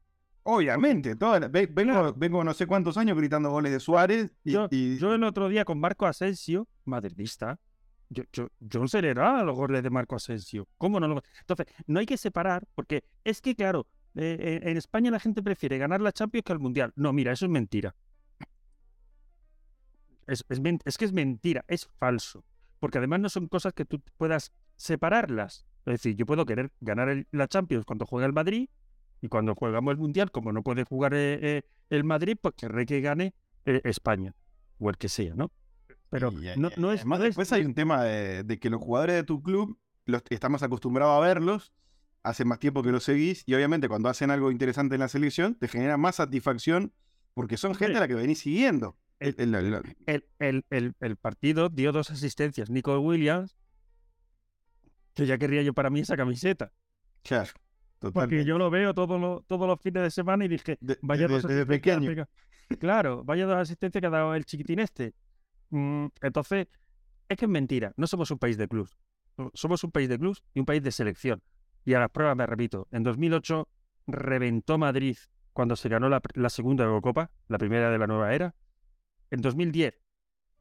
Obviamente, 0.43 1.15
toda 1.15 1.39
la- 1.39 1.47
ve- 1.47 1.65
vengo, 1.71 1.93
Claro. 1.93 2.13
vengo 2.15 2.43
no 2.43 2.53
sé 2.53 2.67
cuántos 2.67 2.97
años 2.97 3.17
gritando 3.17 3.49
goles 3.49 3.71
de 3.71 3.79
Suárez 3.79 4.31
y, 4.43 4.51
Yo, 4.51 4.67
y- 4.69 4.97
yo 4.99 5.15
el 5.15 5.23
otro 5.23 5.49
día 5.49 5.65
con 5.65 5.79
Marco 5.79 6.05
Asensio, 6.05 6.67
madridista, 6.83 7.59
yo, 8.09 8.21
yo, 8.31 8.49
yo 8.59 8.87
celebraba 8.87 9.41
los 9.41 9.55
goles 9.55 9.81
de 9.81 9.89
Marco 9.89 10.15
Asensio. 10.15 10.67
¿Cómo 10.77 10.99
no 10.99 11.07
lo... 11.07 11.23
Entonces, 11.39 11.65
no 11.87 11.99
hay 11.99 12.05
que 12.05 12.17
separar, 12.17 12.67
porque 12.75 13.03
es 13.23 13.41
que, 13.41 13.55
claro, 13.55 13.87
eh, 14.13 14.37
eh, 14.63 14.69
en 14.69 14.77
España 14.77 15.09
la 15.09 15.19
gente 15.19 15.41
prefiere 15.41 15.79
ganar 15.79 16.01
la 16.01 16.11
Champions 16.11 16.43
que 16.45 16.53
el 16.53 16.59
Mundial. 16.59 16.93
No, 16.95 17.11
mira, 17.13 17.31
eso 17.31 17.45
es 17.45 17.51
mentira. 17.51 17.95
Es, 20.27 20.43
es, 20.85 20.97
que 20.97 21.05
es 21.05 21.13
mentira, 21.13 21.63
es 21.67 21.87
falso. 21.99 22.43
Porque 22.79 22.97
además 22.97 23.19
no 23.19 23.29
son 23.29 23.47
cosas 23.47 23.73
que 23.73 23.85
tú 23.85 24.01
puedas 24.17 24.51
separarlas. 24.75 25.65
Es 25.85 25.93
decir, 25.93 26.15
yo 26.15 26.25
puedo 26.25 26.45
querer 26.45 26.71
ganar 26.81 27.09
el- 27.09 27.27
la 27.31 27.47
Champions 27.47 27.85
cuando 27.85 28.05
juega 28.05 28.25
el 28.25 28.33
Madrid 28.33 28.69
y 29.21 29.27
cuando 29.27 29.55
jugamos 29.55 29.91
el 29.91 29.97
Mundial, 29.97 30.31
como 30.31 30.51
no 30.51 30.63
puede 30.63 30.83
jugar 30.83 31.13
eh, 31.13 31.39
eh, 31.41 31.61
el 31.89 32.03
Madrid, 32.03 32.37
pues 32.41 32.55
querré 32.55 32.85
que 32.85 33.01
gane 33.01 33.33
eh, 33.65 33.81
España 33.83 34.35
o 34.79 34.89
el 34.89 34.97
que 34.97 35.09
sea, 35.09 35.33
¿no? 35.35 35.51
Pero 36.09 36.31
y, 36.31 36.47
no, 36.57 36.69
no 36.77 36.91
es... 36.91 37.01
además 37.01 37.19
no 37.19 37.25
es- 37.25 37.29
después 37.29 37.51
hay 37.53 37.65
un 37.65 37.73
tema 37.73 38.03
de, 38.03 38.43
de 38.43 38.59
que 38.59 38.69
los 38.69 38.81
jugadores 38.81 39.15
de 39.15 39.23
tu 39.23 39.41
club 39.41 39.77
los, 40.05 40.21
estamos 40.29 40.61
acostumbrados 40.63 41.17
a 41.17 41.25
verlos, 41.25 41.73
hace 42.23 42.45
más 42.45 42.59
tiempo 42.59 42.81
que 42.83 42.91
los 42.91 43.03
seguís 43.03 43.43
y 43.45 43.53
obviamente 43.53 43.87
cuando 43.87 44.09
hacen 44.09 44.31
algo 44.31 44.51
interesante 44.51 44.95
en 44.95 45.01
la 45.01 45.07
selección 45.07 45.55
te 45.55 45.67
genera 45.67 45.97
más 45.97 46.15
satisfacción 46.15 46.91
porque 47.33 47.57
son 47.57 47.75
gente 47.75 47.97
a 47.97 47.99
la 48.01 48.07
que 48.07 48.15
venís 48.15 48.39
siguiendo. 48.39 48.97
El- 50.05 50.25
El- 50.39 50.93
el- 50.99 51.15
partido 51.17 51.69
dio 51.69 51.91
dos 51.91 52.11
asistencias. 52.11 52.69
Nico 52.69 52.99
Williams, 52.99 53.55
que 55.13 55.25
ya 55.25 55.37
querría 55.37 55.61
yo 55.61 55.73
para 55.73 55.89
mí 55.89 56.01
esa 56.01 56.17
camiseta. 56.17 56.71
claro, 57.23 57.51
Porque 58.13 58.45
yo 58.45 58.57
lo 58.57 58.69
veo 58.69 58.93
todos 58.93 59.19
los, 59.19 59.45
todos 59.47 59.67
los 59.67 59.79
fines 59.81 60.03
de 60.03 60.11
semana 60.11 60.45
y 60.45 60.47
dije, 60.49 60.77
De- 60.81 60.97
vaya 61.01 61.27
dos 61.27 61.43
desde 61.43 61.65
pequeño. 61.65 62.25
Claro, 62.79 63.23
vaya 63.23 63.45
dos 63.45 63.57
asistencias 63.57 64.01
que 64.01 64.07
ha 64.07 64.09
dado 64.09 64.35
el 64.35 64.45
chiquitín 64.45 64.79
este. 64.79 65.13
Mm, 65.69 66.07
entonces, 66.21 66.67
es 67.29 67.37
que 67.37 67.45
es 67.45 67.49
mentira. 67.49 67.93
No 67.97 68.05
somos 68.07 68.29
un 68.31 68.37
país 68.37 68.57
de 68.57 68.67
clubs. 68.67 68.97
So- 69.37 69.51
Somos 69.53 69.83
un 69.83 69.91
país 69.91 70.09
de 70.09 70.19
clubs 70.19 70.43
y 70.53 70.59
un 70.59 70.65
país 70.65 70.83
de 70.83 70.91
selección. 70.91 71.41
Y 71.85 71.93
a 71.93 71.99
las 71.99 72.09
pruebas 72.09 72.35
me 72.35 72.45
repito. 72.45 72.87
En 72.91 73.03
2008 73.03 73.67
reventó 74.07 74.77
Madrid 74.77 75.17
cuando 75.53 75.75
se 75.75 75.87
ganó 75.89 76.09
la 76.09 76.49
segunda 76.49 76.83
Eurocopa, 76.83 77.31
la 77.47 77.57
primera 77.57 77.89
de 77.89 77.97
la 77.97 78.07
nueva 78.07 78.33
era. 78.35 78.53
En 79.31 79.41
2010 79.41 79.95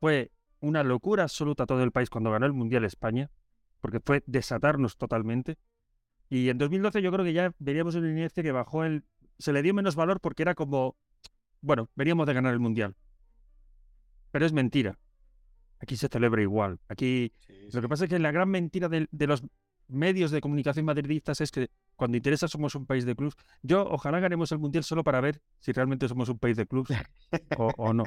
fue 0.01 0.33
una 0.61 0.83
locura 0.83 1.25
absoluta 1.25 1.67
todo 1.67 1.83
el 1.83 1.93
país 1.93 2.11
cuando 2.11 2.31
ganó 2.31 2.47
el 2.47 2.53
Mundial 2.53 2.85
España, 2.85 3.31
porque 3.81 4.01
fue 4.01 4.23
desatarnos 4.27 4.97
totalmente. 4.97 5.59
Y 6.31 6.49
en 6.49 6.59
2012 6.59 7.03
yo 7.03 7.13
creo 7.13 7.25
que 7.25 7.33
ya 7.33 7.55
veríamos 7.59 7.95
una 7.95 8.11
inercia 8.11 8.43
que 8.43 8.53
bajó 8.53 8.85
el... 8.85 9.05
Se 9.39 9.53
le 9.53 9.63
dio 9.63 9.75
menos 9.75 9.95
valor 9.95 10.21
porque 10.21 10.43
era 10.43 10.55
como, 10.55 10.97
bueno, 11.61 11.91
veníamos 11.95 12.27
de 12.27 12.35
ganar 12.35 12.53
el 12.55 12.61
Mundial. 12.61 12.97
Pero 14.31 14.47
es 14.47 14.53
mentira. 14.53 14.99
Aquí 15.81 15.97
se 15.97 16.09
celebra 16.09 16.41
igual. 16.41 16.81
Aquí 16.89 17.33
lo 17.73 17.83
que 17.83 17.89
pasa 17.89 18.05
es 18.05 18.11
que 18.11 18.19
la 18.19 18.33
gran 18.33 18.49
mentira 18.49 18.89
de, 18.89 19.07
los 19.27 19.43
medios 19.87 20.31
de 20.31 20.41
comunicación 20.41 20.87
madridistas 20.87 21.41
es 21.43 21.51
que 21.51 21.69
cuando 21.95 22.17
interesa 22.17 22.49
somos 22.49 22.75
un 22.75 22.87
país 22.87 23.05
de 23.05 23.15
clubs. 23.15 23.37
Yo 23.63 23.87
ojalá 23.87 24.19
ganemos 24.19 24.51
el 24.53 24.59
Mundial 24.59 24.83
solo 24.83 25.05
para 25.05 25.21
ver 25.21 25.43
si 25.61 25.73
realmente 25.73 26.09
somos 26.09 26.29
un 26.31 26.39
país 26.39 26.57
de 26.57 26.67
clubs 26.67 26.91
o, 27.59 27.71
o 27.77 27.93
no. 27.93 28.05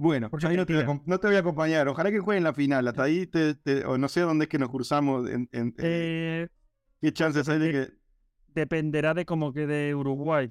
Bueno, 0.00 0.30
Porque 0.30 0.46
ahí 0.46 0.56
no 0.56 0.64
te, 0.64 0.72
voy 0.74 0.82
a, 0.82 0.86
mentira. 0.86 1.02
acom- 1.04 1.06
no 1.06 1.18
te 1.18 1.26
voy 1.26 1.36
a 1.36 1.40
acompañar. 1.40 1.88
Ojalá 1.88 2.10
que 2.12 2.20
jueguen 2.20 2.44
la 2.44 2.54
final. 2.54 2.86
Hasta 2.86 3.02
ahí 3.02 3.26
te, 3.26 3.54
te- 3.56 3.84
o 3.84 3.98
no 3.98 4.08
sé 4.08 4.20
dónde 4.20 4.44
es 4.44 4.48
que 4.48 4.58
nos 4.58 4.70
cruzamos. 4.70 5.28
En, 5.28 5.48
en- 5.52 5.74
Eh, 5.78 6.48
¿Qué 7.02 7.12
chances 7.12 7.48
hay 7.48 7.58
de 7.58 7.72
que.? 7.72 7.88
dependerá 8.54 9.12
de 9.14 9.24
cómo 9.24 9.52
quede 9.52 9.94
Uruguay. 9.94 10.48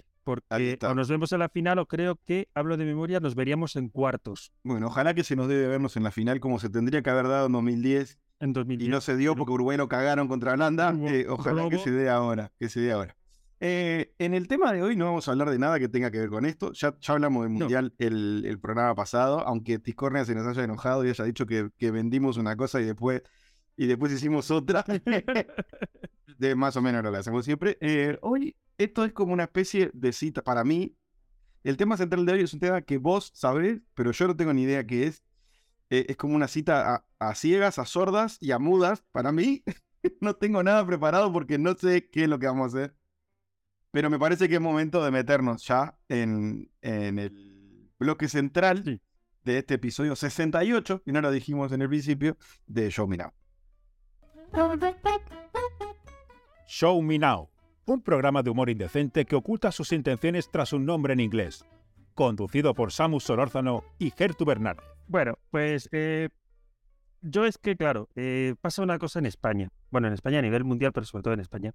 Ahí 0.50 0.76
Porque 0.76 0.86
o 0.86 0.94
nos 0.94 1.08
vemos 1.10 1.32
en 1.32 1.40
la 1.40 1.48
final 1.50 1.80
o 1.80 1.86
creo 1.88 2.20
que, 2.26 2.50
hablo 2.54 2.76
de 2.78 2.84
memoria, 2.86 3.22
nos 3.22 3.34
veríamos 3.34 3.78
en 3.78 3.88
cuartos 3.88 4.52
Bueno, 4.64 4.88
ojalá 4.88 5.14
que 5.14 5.24
se 5.24 5.38
nos 5.38 5.48
debe 5.48 5.68
vernos 5.68 5.96
en 5.96 6.04
la 6.04 6.12
final 6.12 6.42
como 6.42 6.60
se 6.60 6.70
tendría 6.70 7.02
que 7.02 7.10
haber 7.10 7.28
dado 7.30 7.46
en 7.48 7.54
2010 7.54 8.20
en 8.42 8.50
y 8.50 8.54
2010. 8.54 8.90
no 8.92 9.00
se 9.02 9.16
dio 9.16 9.36
porque 9.36 9.54
Uruguay 9.54 9.78
lo 9.78 9.88
cagaron 9.88 10.28
contra 10.28 10.52
Holanda. 10.54 10.94
Eh, 11.08 11.26
ojalá 11.30 11.70
que 11.70 11.78
se 11.80 11.92
dé 11.92 12.10
ahora. 12.10 12.52
Que 12.60 12.70
se 12.70 12.82
dé 12.82 12.92
ahora. 12.92 13.16
Eh, 13.60 14.14
en 14.20 14.36
el 14.36 14.48
tema 14.48 14.72
de 14.72 14.84
hoy 14.84 14.96
no 14.96 15.06
vamos 15.06 15.28
a 15.28 15.32
hablar 15.32 15.50
de 15.50 15.58
nada 15.58 15.80
que 15.80 15.90
tenga 15.90 16.12
que 16.12 16.20
ver 16.20 16.30
con 16.30 16.46
esto. 16.46 16.74
Ya, 16.74 16.96
ya 17.00 17.14
hablamos 17.14 17.44
del 17.44 17.54
No. 17.54 17.60
Mundial 17.60 17.94
el, 17.98 18.44
el 18.46 18.60
programa 18.60 18.94
pasado, 18.96 19.40
aunque 19.40 19.80
Tiscornia 19.80 20.26
se 20.26 20.36
nos 20.36 20.46
haya 20.46 20.64
enojado 20.64 21.06
y 21.06 21.10
haya 21.10 21.24
dicho 21.24 21.46
que, 21.46 21.70
que 21.78 21.92
vendimos 21.92 22.38
una 22.38 22.56
cosa 22.56 22.80
y 22.82 22.86
después, 22.86 23.24
y 23.76 23.88
después 23.88 24.12
hicimos 24.12 24.52
otra. 24.52 24.86
de 26.38 26.56
más 26.56 26.76
o 26.76 26.82
menos 26.82 27.04
lo 27.04 27.12
que 27.12 27.18
hacemos 27.18 27.46
siempre. 27.46 27.78
Eh, 27.82 28.18
hoy 28.22 28.56
esto 28.78 29.04
es 29.06 29.14
como 29.14 29.34
una 29.34 29.44
especie 29.46 29.90
de 29.94 30.14
cita 30.14 30.44
para 30.44 30.64
mí. 30.64 30.96
El 31.64 31.78
tema 31.78 31.98
central 31.98 32.26
de 32.26 32.34
hoy 32.34 32.42
es 32.42 32.54
un 32.54 32.60
tema 32.60 32.82
que 32.82 32.98
vos 32.98 33.32
sabés, 33.34 33.82
pero 33.94 34.12
yo 34.12 34.28
no 34.28 34.36
tengo 34.36 34.54
ni 34.54 34.64
idea 34.64 34.86
qué 34.86 35.08
es. 35.08 35.24
Eh, 35.90 36.06
es 36.10 36.18
como 36.18 36.36
una 36.36 36.48
cita 36.48 36.96
a, 36.96 37.06
a 37.30 37.36
ciegas, 37.36 37.80
a 37.80 37.86
sordas 37.86 38.38
y 38.40 38.52
a 38.52 38.60
mudas. 38.60 39.04
Para 39.12 39.32
mí, 39.32 39.64
no 40.22 40.36
tengo 40.36 40.64
nada 40.64 40.86
preparado 40.86 41.34
porque 41.34 41.58
no 41.58 41.76
sé 41.76 42.10
qué 42.10 42.24
es 42.24 42.30
lo 42.30 42.40
que 42.40 42.48
vamos 42.48 42.76
a 42.76 42.78
hacer. 42.78 42.97
Pero 43.92 44.10
me 44.10 44.20
parece 44.20 44.48
que 44.50 44.56
es 44.56 44.62
momento 44.62 45.04
de 45.04 45.12
meternos 45.12 45.66
ya 45.66 45.98
en, 46.10 46.70
en 46.82 47.20
el 47.20 47.92
bloque 48.00 48.28
central 48.28 48.84
Sí. 48.86 49.02
de 49.44 49.58
este 49.60 49.76
episodio 49.76 50.16
68, 50.16 51.04
y 51.06 51.12
no 51.12 51.22
lo 51.22 51.32
dijimos 51.32 51.72
en 51.72 51.82
el 51.82 51.88
principio, 51.90 52.38
de 52.66 52.90
Show 52.92 53.08
Me 53.08 53.18
Now. 53.18 53.32
Show 56.68 57.02
Me 57.02 57.18
Now, 57.18 57.50
un 57.86 58.02
programa 58.02 58.44
de 58.44 58.50
humor 58.50 58.70
indecente 58.70 59.26
que 59.26 59.36
oculta 59.36 59.72
sus 59.72 59.92
intenciones 59.94 60.50
tras 60.52 60.74
un 60.74 60.86
nombre 60.86 61.14
en 61.14 61.20
inglés. 61.22 61.66
Conducido 62.14 62.74
por 62.74 62.92
Samus 62.92 63.24
Solórzano 63.24 63.84
y 64.00 64.12
Gertu 64.12 64.44
Bernard. 64.44 64.80
Bueno, 65.08 65.38
pues 65.52 65.88
eh, 65.92 66.30
yo 67.22 67.46
es 67.46 67.58
que, 67.58 67.78
claro, 67.78 68.10
eh, 68.16 68.56
pasa 68.60 68.82
una 68.82 69.00
cosa 69.00 69.20
en 69.20 69.28
España. 69.28 69.70
Bueno, 69.92 70.08
en 70.08 70.14
España 70.14 70.40
a 70.40 70.42
nivel 70.42 70.64
mundial, 70.66 70.92
pero 70.92 71.06
sobre 71.06 71.24
todo 71.24 71.34
en 71.34 71.40
España. 71.40 71.74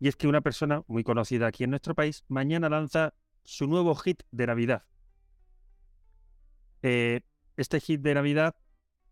Y 0.00 0.08
es 0.08 0.16
que 0.16 0.26
una 0.26 0.40
persona 0.40 0.82
muy 0.88 1.04
conocida 1.04 1.46
aquí 1.46 1.62
en 1.64 1.70
nuestro 1.70 1.94
país 1.94 2.24
mañana 2.26 2.68
lanza 2.68 3.14
su 3.44 3.66
nuevo 3.68 3.94
hit 3.94 4.22
de 4.32 4.46
Navidad. 4.48 4.82
Eh, 6.82 7.20
este 7.56 7.80
hit 7.80 8.00
de 8.00 8.14
Navidad 8.14 8.54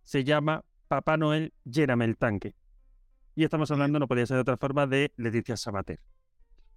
se 0.02 0.24
llama 0.24 0.64
Papá 0.88 1.16
Noel, 1.16 1.52
lléname 1.64 2.04
el 2.06 2.16
tanque. 2.16 2.54
Y 3.34 3.44
estamos 3.44 3.70
hablando, 3.70 3.98
no 3.98 4.08
podía 4.08 4.26
ser 4.26 4.36
de 4.36 4.40
otra 4.42 4.56
forma, 4.56 4.86
de 4.86 5.12
Leticia 5.16 5.56
Sabater. 5.56 6.00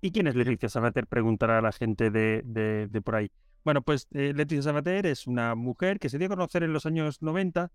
¿Y 0.02 0.12
quién 0.12 0.28
es 0.28 0.36
Leticia 0.36 0.70
Sabater? 0.70 1.08
Preguntará 1.08 1.60
a 1.60 1.62
la 1.62 1.72
gente 1.72 2.12
de, 2.12 2.42
de- 2.46 2.88
de 2.88 3.02
por 3.02 3.16
ahí. 3.16 3.32
Bueno, 3.64 3.82
pues 3.82 4.08
eh, 4.12 4.34
Leticia 4.36 4.64
Sabater 4.64 5.06
es 5.06 5.28
una 5.28 5.56
mujer 5.56 6.00
que 6.00 6.10
se 6.10 6.18
dio 6.18 6.28
a 6.28 6.30
conocer 6.32 6.64
en 6.64 6.74
los 6.74 6.86
años 6.86 7.22
90 7.22 7.72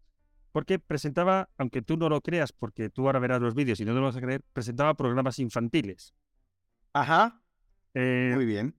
porque 0.52 0.78
presentaba, 0.78 1.50
aunque 1.58 1.82
tú 1.82 1.96
no 1.96 2.08
lo 2.08 2.20
creas, 2.20 2.52
porque 2.52 2.88
tú 2.90 3.06
ahora 3.06 3.18
verás 3.18 3.40
los 3.40 3.54
vídeos 3.54 3.78
y 3.80 3.84
no 3.84 3.92
te 3.92 4.00
lo 4.00 4.06
vas 4.06 4.16
a 4.16 4.20
creer, 4.20 4.42
presentaba 4.52 4.94
programas 4.94 5.38
infantiles. 5.38 6.14
Ajá. 6.92 7.42
Eh, 7.94 8.32
Muy 8.34 8.46
bien. 8.46 8.74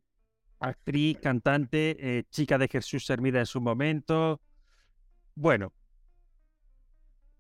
actriz, 0.60 1.18
cantante, 1.20 1.98
eh, 2.00 2.24
chica 2.32 2.58
de 2.58 2.68
Jesús 2.68 3.10
Hermida 3.10 3.40
en 3.40 3.46
su 3.46 3.62
momento. 3.62 4.42
Bueno, 5.36 5.74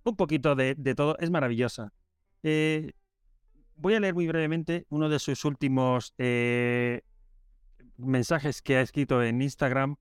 un 0.03 0.15
poquito 0.15 0.55
de, 0.55 0.75
de 0.75 0.95
todo. 0.95 1.17
Es 1.19 1.29
maravillosa. 1.31 1.91
Eh, 2.43 2.93
voy 3.75 3.95
a 3.95 3.99
leer 3.99 4.13
muy 4.13 4.27
brevemente 4.27 4.85
uno 4.89 5.09
de 5.09 5.19
sus 5.19 5.43
últimos 5.45 6.13
mensajes 7.97 8.61
que 8.61 8.77
ha 8.77 8.81
escrito 8.81 9.23
en 9.23 9.41
Instagram, 9.41 9.95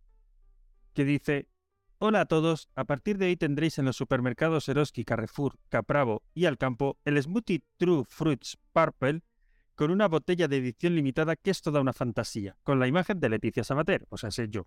que 0.92 1.04
dice, 1.04 1.48
Hola 1.98 2.20
a 2.20 2.26
todos, 2.26 2.68
a 2.74 2.84
partir 2.84 3.16
de 3.16 3.24
hoy 3.24 3.36
tendréis 3.38 3.78
en 3.78 3.86
los 3.86 3.96
supermercados 3.96 4.68
Eroski, 4.68 5.02
Carrefour, 5.02 5.58
Capravo 5.70 6.22
y 6.34 6.44
Alcampo 6.44 6.98
el 7.06 7.20
Smoothie 7.22 7.64
True 7.78 8.04
Fruits 8.06 8.58
Purple 8.74 9.22
con 9.74 9.90
una 9.90 10.06
botella 10.06 10.46
de 10.46 10.58
edición 10.58 10.94
limitada 10.94 11.36
que 11.36 11.50
es 11.50 11.62
toda 11.62 11.80
una 11.80 11.94
fantasía, 11.94 12.58
con 12.64 12.78
la 12.78 12.86
imagen 12.86 13.18
de 13.18 13.30
Leticia 13.30 13.64
Sabater, 13.64 14.06
o 14.10 14.18
sea, 14.18 14.30
sé 14.30 14.50
yo. 14.50 14.66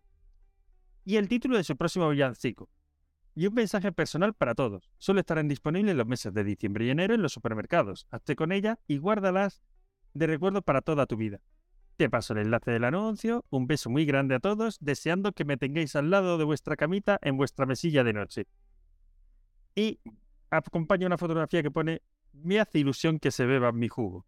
Y 1.06 1.18
el 1.18 1.28
título 1.30 1.58
de 1.58 1.64
su 1.64 1.78
próximo 1.78 2.10
villancico. 2.10 2.68
Y 3.36 3.46
un 3.46 3.54
mensaje 3.54 3.92
personal 3.92 4.34
para 4.34 4.56
todos. 4.56 4.90
Solo 4.98 5.20
estarán 5.20 5.48
disponibles 5.48 5.96
los 5.96 6.08
meses 6.08 6.34
de 6.34 6.44
diciembre 6.44 6.86
y 6.86 6.90
enero 6.90 7.14
en 7.14 7.22
los 7.22 7.34
supermercados. 7.34 8.08
Hazte 8.10 8.36
con 8.36 8.52
ella 8.52 8.80
y 8.88 8.98
guárdalas 8.98 9.62
de 10.16 10.26
recuerdo 10.26 10.64
para 10.64 10.82
toda 10.82 11.06
tu 11.06 11.16
vida. 11.16 11.42
Te 12.00 12.10
paso 12.10 12.32
el 12.32 12.40
enlace 12.40 12.72
del 12.72 12.86
anuncio, 12.86 13.44
un 13.50 13.68
beso 13.68 13.90
muy 13.90 14.06
grande 14.06 14.34
a 14.34 14.40
todos, 14.40 14.78
deseando 14.80 15.34
que 15.34 15.44
me 15.44 15.58
tengáis 15.58 15.98
al 15.98 16.10
lado 16.10 16.38
de 16.38 16.46
vuestra 16.46 16.78
camita 16.78 17.20
en 17.22 17.36
vuestra 17.36 17.66
mesilla 17.66 18.06
de 18.06 18.14
noche. 18.14 18.48
Y 19.76 20.00
acompaña 20.50 21.08
una 21.08 21.18
fotografía 21.18 21.62
que 21.62 21.72
pone, 21.72 22.02
me 22.32 22.58
hace 22.58 22.80
ilusión 22.80 23.20
que 23.20 23.32
se 23.32 23.46
beba 23.46 23.74
mi 23.74 23.90
jugo. 23.90 24.26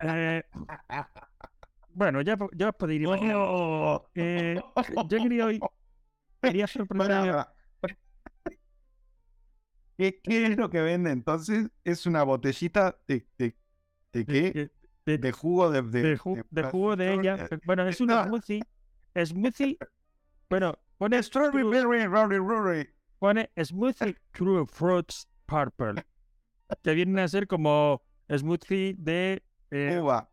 Eh, 0.00 0.42
bueno, 1.94 2.22
ya, 2.22 2.36
ya 2.56 2.70
os 2.70 2.74
podéis 2.74 3.02
ir 3.02 3.06
imaginar. 3.06 4.02
Eh, 4.16 4.60
yo 5.08 5.18
quería 5.22 5.46
hoy, 5.46 5.60
quería 6.42 6.66
sorprender 6.66 7.46
¿Qué, 9.96 10.20
qué 10.20 10.46
es 10.46 10.56
lo 10.56 10.70
que 10.70 10.80
vende 10.80 11.12
entonces? 11.12 11.68
Es 11.84 12.04
una 12.04 12.24
botellita 12.24 12.98
de, 13.06 13.28
de, 13.38 13.54
de 14.12 14.24
qué? 14.24 14.70
de, 15.04 15.32
jugo 15.32 15.70
de... 15.70 15.82
de, 15.82 16.02
de 16.02 16.18
ju- 16.18 16.44
de 16.50 16.62
jugo 16.64 16.96
de 16.96 17.14
ella. 17.14 17.48
Bueno, 17.64 17.86
es 17.86 18.00
una 18.00 18.16
No. 18.16 18.24
smoothie. 18.26 18.62
Smoothie. 19.24 19.78
Bueno, 20.50 20.78
pone, 20.98 21.22
Strawberry, 21.22 22.88
pone 23.18 23.50
Smoothie 23.62 24.16
True 24.32 24.66
Fruits 24.66 25.28
Purple. 25.46 26.04
Que 26.82 26.94
viene 26.94 27.22
a 27.22 27.28
ser 27.28 27.46
como 27.46 28.02
smoothie 28.28 28.94
de 28.98 29.42
eh, 29.70 29.98
Uva, 30.00 30.28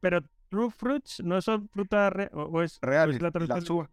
pero 0.00 0.22
True 0.50 0.70
Fruits 0.70 1.20
no 1.24 1.40
son 1.40 1.68
frutas 1.68 2.12
re- 2.12 2.30
o, 2.32 2.62
es, 2.62 2.78
o 2.82 2.86
real. 2.86 3.10
es 3.10 3.20
la 3.22 3.28
las 3.28 3.32
traducción? 3.32 3.76
uvas. 3.78 3.90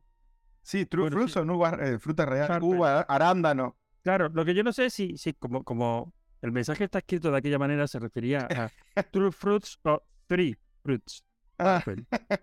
Sí, 0.64 0.86
true 0.86 1.04
Bueno, 1.04 1.16
fruits 1.18 1.32
sí. 1.32 1.40
son 1.40 1.50
uvas, 1.50 1.74
eh, 1.80 1.98
frutas 1.98 2.28
reales. 2.30 2.60
Purple. 2.60 2.78
Uva, 2.78 3.02
arándano. 3.02 3.78
Claro, 4.04 4.30
lo 4.30 4.46
que 4.46 4.54
yo 4.54 4.64
no 4.64 4.72
sé 4.74 4.86
es 4.88 4.94
si, 4.94 5.18
si 5.18 5.34
como, 5.34 5.64
como 5.64 6.14
el 6.42 6.52
mensaje 6.52 6.84
está 6.86 7.00
escrito 7.00 7.32
de 7.32 7.38
aquella 7.38 7.60
manera 7.60 7.88
se 7.88 8.00
refería 8.00 8.48
a 8.96 9.04
True 9.12 9.32
Fruits 9.32 9.80
o 9.84 10.02
Three 10.28 10.58
Fruits 10.84 11.24
Ah, 11.60 11.84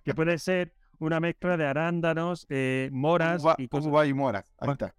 que 0.05 0.14
puede 0.14 0.38
ser 0.38 0.73
una 1.00 1.19
mezcla 1.19 1.57
de 1.57 1.67
arándanos, 1.67 2.47
eh, 2.50 2.88
moras 2.93 3.43
uva, 3.43 3.57
y 3.59 3.67
cosas. 3.67 3.88
uva 3.88 4.07
y 4.07 4.14
moras. 4.14 4.52
Ahí 4.59 4.71
está. 4.71 4.95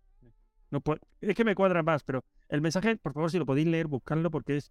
No 0.71 0.81
es 1.21 1.35
que 1.35 1.43
me 1.45 1.55
cuadra 1.55 1.83
más, 1.83 2.03
pero 2.03 2.25
el 2.49 2.61
mensaje, 2.61 2.97
por 2.97 3.13
favor, 3.13 3.31
si 3.31 3.39
lo 3.39 3.45
podéis 3.45 3.67
leer, 3.67 3.87
buscadlo 3.87 4.29
porque 4.29 4.57
es... 4.57 4.69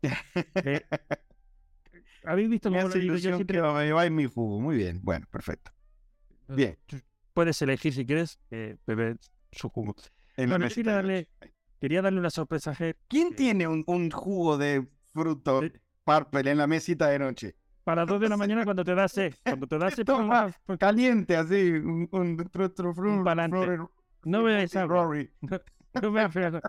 eh, 0.65 0.85
¿Habéis 2.25 2.51
visto 2.51 2.69
cómo 2.71 2.83
lo 2.83 2.89
digo? 2.95 3.15
Yo 3.17 3.35
siempre- 3.37 3.61
me 3.63 3.93
va 3.93 4.07
en 4.07 4.15
mi 4.15 4.27
jugo. 4.27 4.61
Muy 4.61 4.77
bien. 4.77 5.01
Bueno, 5.03 5.27
perfecto. 5.31 5.73
Bien. 6.49 6.77
Puedes 7.33 7.61
elegir 7.63 7.93
si 7.95 8.05
quieres 8.05 8.39
eh, 8.51 8.77
beber 8.87 9.17
su 9.53 9.69
jugo. 9.71 9.95
En 10.37 10.51
la 10.51 10.59
Bueno, 10.59 10.65
noche. 10.67 11.29
Quería 11.81 12.03
darle 12.03 12.21
una 12.21 12.31
sorpresa 12.31 12.71
a 12.71 12.75
Ger. 12.75 12.97
¿Quién 13.09 13.29
eh, 13.29 13.37
tiene 13.37 13.67
un, 13.69 13.85
un 13.87 14.11
jugo 14.11 14.59
de 14.59 14.87
fruto 15.13 15.63
eh, 15.63 15.73
purple 16.05 16.51
en 16.51 16.59
la 16.59 16.67
mesita 16.67 17.09
de 17.09 17.19
noche? 17.19 17.57
Para 17.85 18.03
las 18.03 18.09
2 18.11 18.21
de 18.21 18.29
la 18.29 18.37
mañana 18.37 18.65
cuando 18.65 18.85
te 18.85 18.95
da 18.95 19.09
sed. 19.09 19.35
Cuando 19.43 19.67
te 19.67 19.79
da 19.79 19.91
sed, 19.91 20.05
Toma, 20.05 20.51
caliente 20.79 21.37
así, 21.37 21.71
un, 21.71 22.09
un, 22.13 22.37
fru- 22.39 23.25
pa'lante. 23.25 23.57
no 24.25 24.43
fru- 24.43 24.77
agua. 24.77 25.05
Rory. 25.05 25.31
No 26.03 26.11
me 26.13 26.21
hagas- 26.23 26.61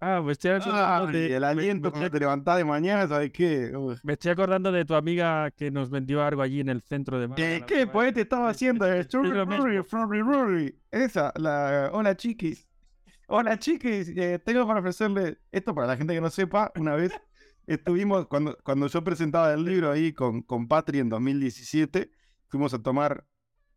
Ah, 0.00 0.20
me 0.22 0.32
estoy 0.32 0.50
acordando 0.50 1.06
Ay, 1.06 1.12
de, 1.12 1.34
el 1.36 1.40
me- 1.40 1.46
aliento 1.46 1.90
me, 1.92 2.10
te 2.10 2.18
levantás 2.20 2.58
de 2.58 2.64
mañana, 2.64 3.06
¿sabes 3.08 3.30
qué? 3.32 3.74
Uf. 3.74 4.00
me 4.02 4.14
estoy 4.14 4.32
acordando 4.32 4.70
de 4.70 4.84
tu 4.84 4.94
amiga 4.94 5.50
que 5.52 5.70
nos 5.70 5.88
vendió 5.88 6.22
algo 6.22 6.42
allí 6.42 6.60
en 6.60 6.68
el 6.68 6.82
centro 6.82 7.18
de 7.18 7.34
¿Qué, 7.34 7.64
qué? 7.66 7.86
Pues 7.86 8.12
te 8.12 8.22
estaba 8.22 8.50
haciendo 8.50 8.84
el 8.86 9.08
Rory. 9.10 9.78
Rory, 9.80 10.20
Rory. 10.22 10.78
Esa, 10.90 11.32
la... 11.36 11.90
Hola, 11.92 12.16
chiquis. 12.16 12.66
Hola, 13.36 13.58
chiquis. 13.58 14.08
eh, 14.16 14.38
tengo 14.38 14.64
para 14.64 14.78
ofrecerle 14.78 15.38
esto 15.50 15.74
para 15.74 15.88
la 15.88 15.96
gente 15.96 16.14
que 16.14 16.20
no 16.20 16.30
sepa. 16.30 16.70
Una 16.76 16.94
vez 16.94 17.10
estuvimos, 17.66 18.28
cuando, 18.28 18.56
cuando 18.62 18.86
yo 18.86 19.02
presentaba 19.02 19.52
el 19.52 19.64
libro 19.64 19.90
ahí 19.90 20.12
con, 20.12 20.42
con 20.42 20.68
Patri 20.68 21.00
en 21.00 21.08
2017, 21.08 22.12
fuimos 22.46 22.74
a 22.74 22.78
tomar 22.80 23.26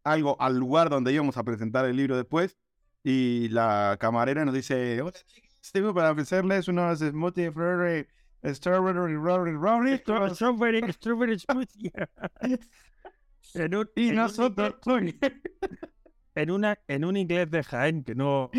algo 0.04 0.40
al 0.40 0.60
lugar 0.60 0.92
donde 0.92 1.12
íbamos 1.12 1.38
a 1.38 1.44
presentar 1.44 1.86
el 1.86 1.96
libro 1.96 2.16
después. 2.16 2.56
Y 3.04 3.50
la 3.50 3.98
camarera 4.00 4.46
nos 4.46 4.54
dice: 4.54 5.02
Hola, 5.02 5.12
chiquis. 5.26 5.72
Tengo 5.72 5.92
para 5.92 6.12
ofrecerles 6.12 6.68
unos 6.68 7.00
smoothie 7.00 7.50
Rory, 7.50 8.06
strawberry, 8.46 9.16
Rory, 9.16 9.54
Rory. 9.54 9.98
Stra- 9.98 10.36
Strawberry, 10.36 10.94
strawberry 10.94 11.40
smoothie. 11.40 11.92
Y 13.96 14.12
nosotros. 14.12 14.76
En 16.42 16.52
una 16.52 16.78
en 16.88 17.04
un 17.06 17.18
inglés 17.18 17.50
de 17.52 17.64
Jaén 17.64 18.04
que 18.04 18.16
no 18.16 18.50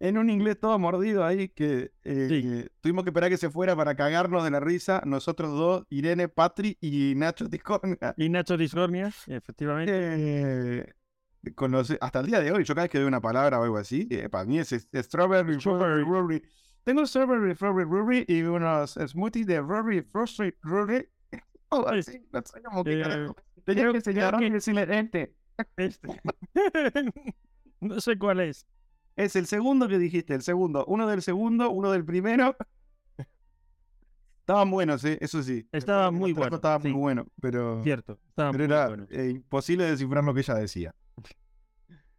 en 0.00 0.16
un 0.16 0.30
inglés 0.30 0.58
todo 0.60 0.78
mordido 0.78 1.24
ahí 1.24 1.48
que 1.48 1.90
eh, 2.04 2.26
Sí. 2.28 2.42
que 2.42 2.70
tuvimos 2.80 3.02
que 3.04 3.10
esperar 3.10 3.30
que 3.30 3.36
se 3.36 3.50
fuera 3.50 3.74
para 3.74 3.96
cagarnos 3.96 4.44
de 4.44 4.50
la 4.50 4.60
risa, 4.60 5.02
nosotros 5.04 5.50
dos, 5.50 5.86
Irene, 5.90 6.28
Patri 6.28 6.78
y 6.80 7.14
Nacho 7.16 7.48
Ticorna. 7.48 8.14
y 8.16 8.28
Nacho 8.28 8.56
Discornia, 8.56 9.10
efectivamente. 9.26 9.92
Eh, 9.94 10.94
hasta 12.00 12.20
el 12.20 12.26
día 12.26 12.40
de 12.40 12.52
hoy, 12.52 12.62
yo 12.64 12.74
cada 12.74 12.84
vez 12.84 12.90
que 12.90 12.98
veo 12.98 13.08
una 13.08 13.20
palabra 13.20 13.58
o 13.58 13.64
algo 13.64 13.78
así, 13.78 14.06
eh, 14.10 14.28
para 14.28 14.44
mí 14.44 14.58
es, 14.58 14.70
es- 14.72 14.86
strawberry, 14.94 15.58
Strawberry. 15.60 16.02
strawberry. 16.04 16.42
Tengo 16.84 17.04
strawberry, 17.06 17.54
strawberry, 17.54 18.24
y 18.28 18.42
unos 18.42 18.94
smoothies 18.94 19.46
de 19.46 19.60
Rory, 19.60 20.02
frosted 20.02 20.54
Así, 21.70 22.20
no 22.32 22.42
sé 22.44 22.62
cómo 22.62 22.84
que 22.84 23.00
eh, 23.00 23.02
carajo. 23.02 23.36
Tenía 23.64 23.90
que 23.90 23.96
enseñar 23.98 24.34
a 24.34 24.38
que- 24.38 24.50
decirle 24.50 24.86
gente. 24.86 25.34
Este. 25.76 26.08
no 27.80 28.00
sé 28.00 28.18
cuál 28.18 28.40
es. 28.40 28.66
Es 29.16 29.34
el 29.36 29.46
segundo 29.46 29.88
que 29.88 29.98
dijiste, 29.98 30.34
el 30.34 30.42
segundo. 30.42 30.84
Uno 30.86 31.06
del 31.08 31.22
segundo, 31.22 31.70
uno 31.70 31.90
del 31.90 32.04
primero. 32.04 32.56
Estaban 34.40 34.70
buenos, 34.70 35.04
¿eh? 35.04 35.18
eso 35.20 35.42
sí. 35.42 35.68
Estaba 35.72 36.10
muy 36.10 36.32
bueno, 36.32 36.56
Estaba 36.56 36.80
sí. 36.80 36.88
muy 36.88 36.98
bueno, 37.00 37.26
pero, 37.40 37.82
Cierto. 37.82 38.18
Estaba 38.28 38.50
pero 38.52 38.64
muy 38.64 38.72
era 38.74 38.88
bueno. 38.88 39.06
eh, 39.10 39.28
imposible 39.30 39.84
descifrar 39.84 40.24
lo 40.24 40.32
que 40.34 40.40
ella 40.40 40.54
decía. 40.54 40.94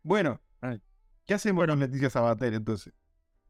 Bueno, 0.01 0.39
Ay. 0.61 0.81
¿qué 1.25 1.33
hacemos 1.33 1.57
Bueno. 1.57 1.73
con 1.73 1.81
Leticia 1.81 2.09
Sabater 2.09 2.53
entonces? 2.53 2.93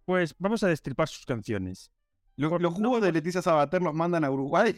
Pues 0.04 0.34
vamos 0.40 0.64
a 0.64 0.68
destripar 0.68 1.08
sus 1.08 1.24
canciones. 1.26 1.92
¿Los, 2.36 2.60
no, 2.60 2.72
jugos 2.72 3.02
de 3.04 3.12
Leticia 3.12 3.42
Sabater 3.44 3.82
los 3.84 3.94
mandan 3.94 4.24
a 4.26 4.32
Uruguay? 4.32 4.76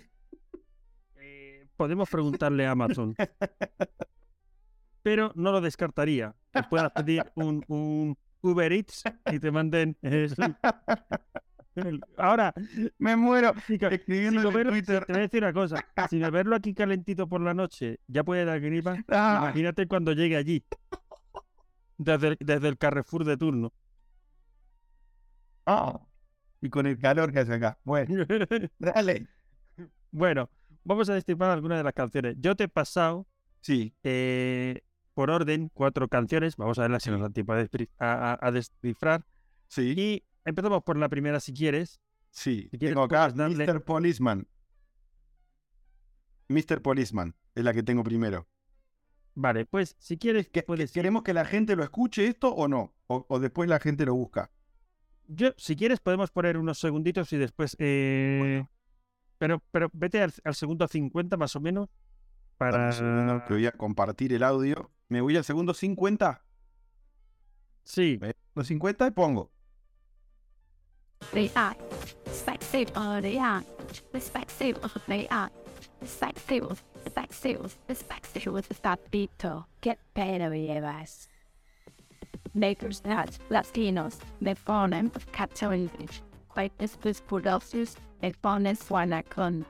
Podemos 1.82 2.08
preguntarle 2.12 2.68
a 2.68 2.72
Amazon. 2.74 3.16
Pero 5.02 5.32
no 5.34 5.52
lo 5.52 5.62
descartaría. 5.62 6.36
Que 6.54 6.62
puedas 6.62 6.92
pedir 6.92 7.24
un, 7.34 7.66
un 7.68 8.16
Uber 8.42 8.72
Eats 8.72 9.02
y 9.32 9.40
te 9.40 9.50
manden. 9.50 9.98
el- 10.04 10.32
el- 11.74 12.02
Ahora, 12.18 12.54
Me 13.00 13.16
muero 13.16 13.54
si 13.66 13.80
ca- 13.80 13.90
si 13.90 13.96
escribiendo 13.96 14.48
en 14.52 14.68
Twitter. 14.70 15.06
te 15.06 15.14
voy 15.14 15.22
a 15.22 15.24
decir 15.24 15.42
una 15.44 15.54
cosa. 15.54 15.84
Si 16.08 16.20
beberlo 16.20 16.56
aquí 16.56 16.76
calentito 16.76 17.28
por 17.28 17.42
la 17.42 17.56
noche 17.56 18.00
ya 18.06 18.24
puede 18.24 18.46
dar 18.46 18.60
gripa, 18.62 19.04
Ah, 19.08 19.40
imagínate 19.42 19.88
cuando 19.88 20.12
llegue 20.14 20.36
allí. 20.38 20.64
Desde 21.98 22.28
el, 22.28 22.38
desde 22.40 22.68
el 22.68 22.78
Carrefour 22.78 23.26
de 23.26 23.38
turno. 23.38 23.74
ah. 25.66 26.00
Y 26.62 26.70
con 26.70 26.86
el 26.86 27.00
calor 27.00 27.34
que 27.34 27.40
hace 27.40 27.56
acá. 27.56 27.80
Bueno, 27.84 28.24
dale. 28.78 29.28
bueno, 30.12 30.48
vamos 30.84 31.10
a 31.10 31.14
destripar 31.14 31.50
algunas 31.52 31.78
de 31.78 31.84
las 31.84 31.94
canciones. 31.94 32.36
Yo 32.40 32.56
te 32.56 32.66
he 32.66 32.68
pasado 32.68 33.28
Sí, 33.62 33.94
eh, 34.04 34.82
por 35.14 35.30
orden 35.30 35.70
cuatro 35.74 36.08
canciones. 36.08 36.56
Vamos 36.58 36.80
a 36.80 36.84
verlas 36.84 37.04
si 37.04 37.12
nos 37.12 37.22
da 37.22 37.30
tiempo 37.30 37.54
a, 37.54 37.60
a- 38.00 38.40
a- 38.48 38.52
descifrar. 38.52 39.24
sí, 39.68 39.94
Y 39.96 40.24
empezamos 40.46 40.82
por 40.84 40.98
la 40.98 41.10
primera 41.10 41.40
si 41.40 41.54
quieres. 41.54 42.00
sí. 42.32 42.68
si 42.72 42.78
quieres, 42.80 42.96
Tengo 42.96 43.04
acá 43.04 43.30
darle- 43.32 43.66
Mr. 43.68 43.84
Policeman. 43.84 44.48
Mr. 46.50 46.82
Policeman 46.82 47.36
es 47.56 47.64
la 47.64 47.74
que 47.74 47.84
tengo 47.84 48.04
primero. 48.04 48.48
Vale, 49.34 49.66
pues 49.66 49.96
si 50.00 50.18
quieres, 50.18 50.50
¿Que- 50.50 50.64
puedes. 50.64 50.92
¿Queremos 50.92 51.24
que 51.24 51.34
la 51.34 51.46
gente 51.46 51.76
lo 51.76 51.84
escuche 51.84 52.28
esto 52.28 52.54
o 52.54 52.68
no? 52.68 52.94
O, 53.08 53.26
o 53.30 53.40
después 53.40 53.70
la 53.70 53.80
gente 53.80 54.06
lo 54.06 54.14
busca. 54.16 54.52
Yo, 55.28 55.52
si 55.58 55.76
quieres, 55.78 56.00
podemos 56.02 56.32
poner 56.32 56.58
unos 56.58 56.80
segunditos 56.80 57.32
y 57.32 57.38
después. 57.38 57.76
eh, 57.80 58.66
Pero, 59.42 59.60
pero 59.72 59.90
vete 59.92 60.22
al, 60.22 60.32
al 60.44 60.54
segundo 60.54 60.88
50 60.88 61.36
más 61.36 61.56
o 61.56 61.60
menos. 61.60 61.90
Para. 62.60 62.86
un 62.86 62.94
segundo 62.94 63.44
que 63.48 63.56
voy 63.56 63.66
a 63.66 63.72
compartir 63.72 64.34
el 64.34 64.44
audio. 64.44 64.92
Me 65.08 65.20
voy 65.20 65.36
al 65.36 65.44
segundo 65.44 65.74
50. 65.74 66.44
Sí, 67.84 68.20
Los 68.54 68.68
50 68.68 69.08
y 69.08 69.12
pongo. 69.12 69.50
Of 82.84 83.02
that 83.02 83.40
Latinos 83.50 84.20
found 84.56 84.94
them 84.94 85.12
Catholic 85.32 86.22
quite 86.54 86.72
this 86.78 86.98
this 87.02 87.22
producers 87.22 87.96
they 88.20 88.32
found 88.42 88.66
this 88.66 88.90
one 88.92 89.14
I 89.14 89.24
con 89.24 89.66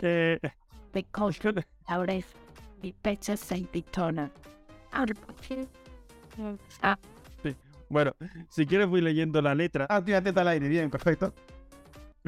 Eh, 0.00 0.38
they 0.92 1.04
culture 1.12 1.52
how 1.86 2.04
they 2.06 2.24
be 2.80 2.94
better 3.02 3.36
say 3.36 3.66
Victoria 3.72 4.30
out 4.92 5.10
of 5.10 5.18
Ah, 6.82 6.98
bueno, 7.88 8.14
si 8.50 8.66
quieres, 8.66 8.88
voy 8.88 9.00
leyendo 9.00 9.40
la 9.40 9.54
letra. 9.54 9.86
Ah, 9.88 10.02
tira 10.02 10.20
teta 10.22 10.40
al 10.40 10.48
aire, 10.48 10.68
bien, 10.68 10.90
perfecto. 10.90 11.32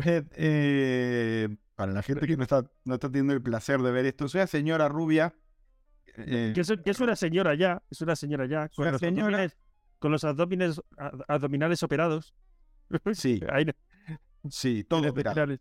Eh, 0.05 0.23
eh, 0.37 1.49
para 1.75 1.93
la 1.93 2.03
gente 2.03 2.27
que 2.27 2.37
no 2.37 2.43
está, 2.43 2.65
no 2.85 2.95
está 2.95 3.09
teniendo 3.09 3.33
el 3.33 3.43
placer 3.43 3.81
de 3.81 3.91
ver 3.91 4.07
esto, 4.07 4.29
soy 4.29 4.41
la 4.41 4.47
señora 4.47 4.89
rubia. 4.89 5.35
eh, 6.17 6.53
Que 6.55 6.61
es, 6.61 6.73
que 6.85 6.91
es 6.91 7.01
una 7.01 7.17
señora 7.17 7.55
ya, 7.55 7.83
es 7.91 8.01
una 8.01 8.15
señora 8.15 8.47
ya, 8.47 8.69
con 8.69 8.89
Una 8.89 8.99
señora. 8.99 9.49
Con 9.99 10.13
los 10.13 10.25
abdominales, 10.25 11.83
operados. 11.83 12.35
Sí. 13.13 13.41
Ahí 13.51 13.67
sí, 14.49 14.85
todo 14.89 15.03
los 15.03 15.11
operado. 15.11 15.57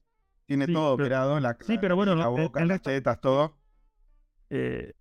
Tiene 0.46 0.66
sí, 0.66 0.74
todo 0.74 0.96
pero- 0.96 1.06
operado, 1.08 1.40
la, 1.40 1.58
sí, 1.60 1.76
la- 1.76 1.82
pero 1.82 1.96
bueno, 1.96 2.16
la 2.16 2.26
el- 2.26 2.30
boca, 2.30 2.62
el 2.62 2.68
las 2.70 2.82
tetas, 2.82 3.20
todo. 3.20 3.58
Eh, 4.50 4.94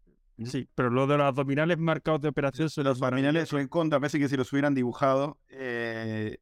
sí, 0.44 0.68
pero 0.74 0.90
lo 0.90 1.06
de 1.06 1.16
los 1.18 1.26
abdominales 1.26 1.78
marcados 1.78 2.20
de 2.20 2.28
operación 2.28 2.68
son 2.68 2.84
Los 2.84 3.00
abdominales 3.00 3.48
son 3.48 3.60
en 3.60 3.68
contra, 3.68 4.00
parece 4.00 4.18
que 4.18 4.28
si 4.28 4.36
los 4.36 4.52
hubieran 4.52 4.74
dibujado. 4.74 5.38
eh, 5.48 6.38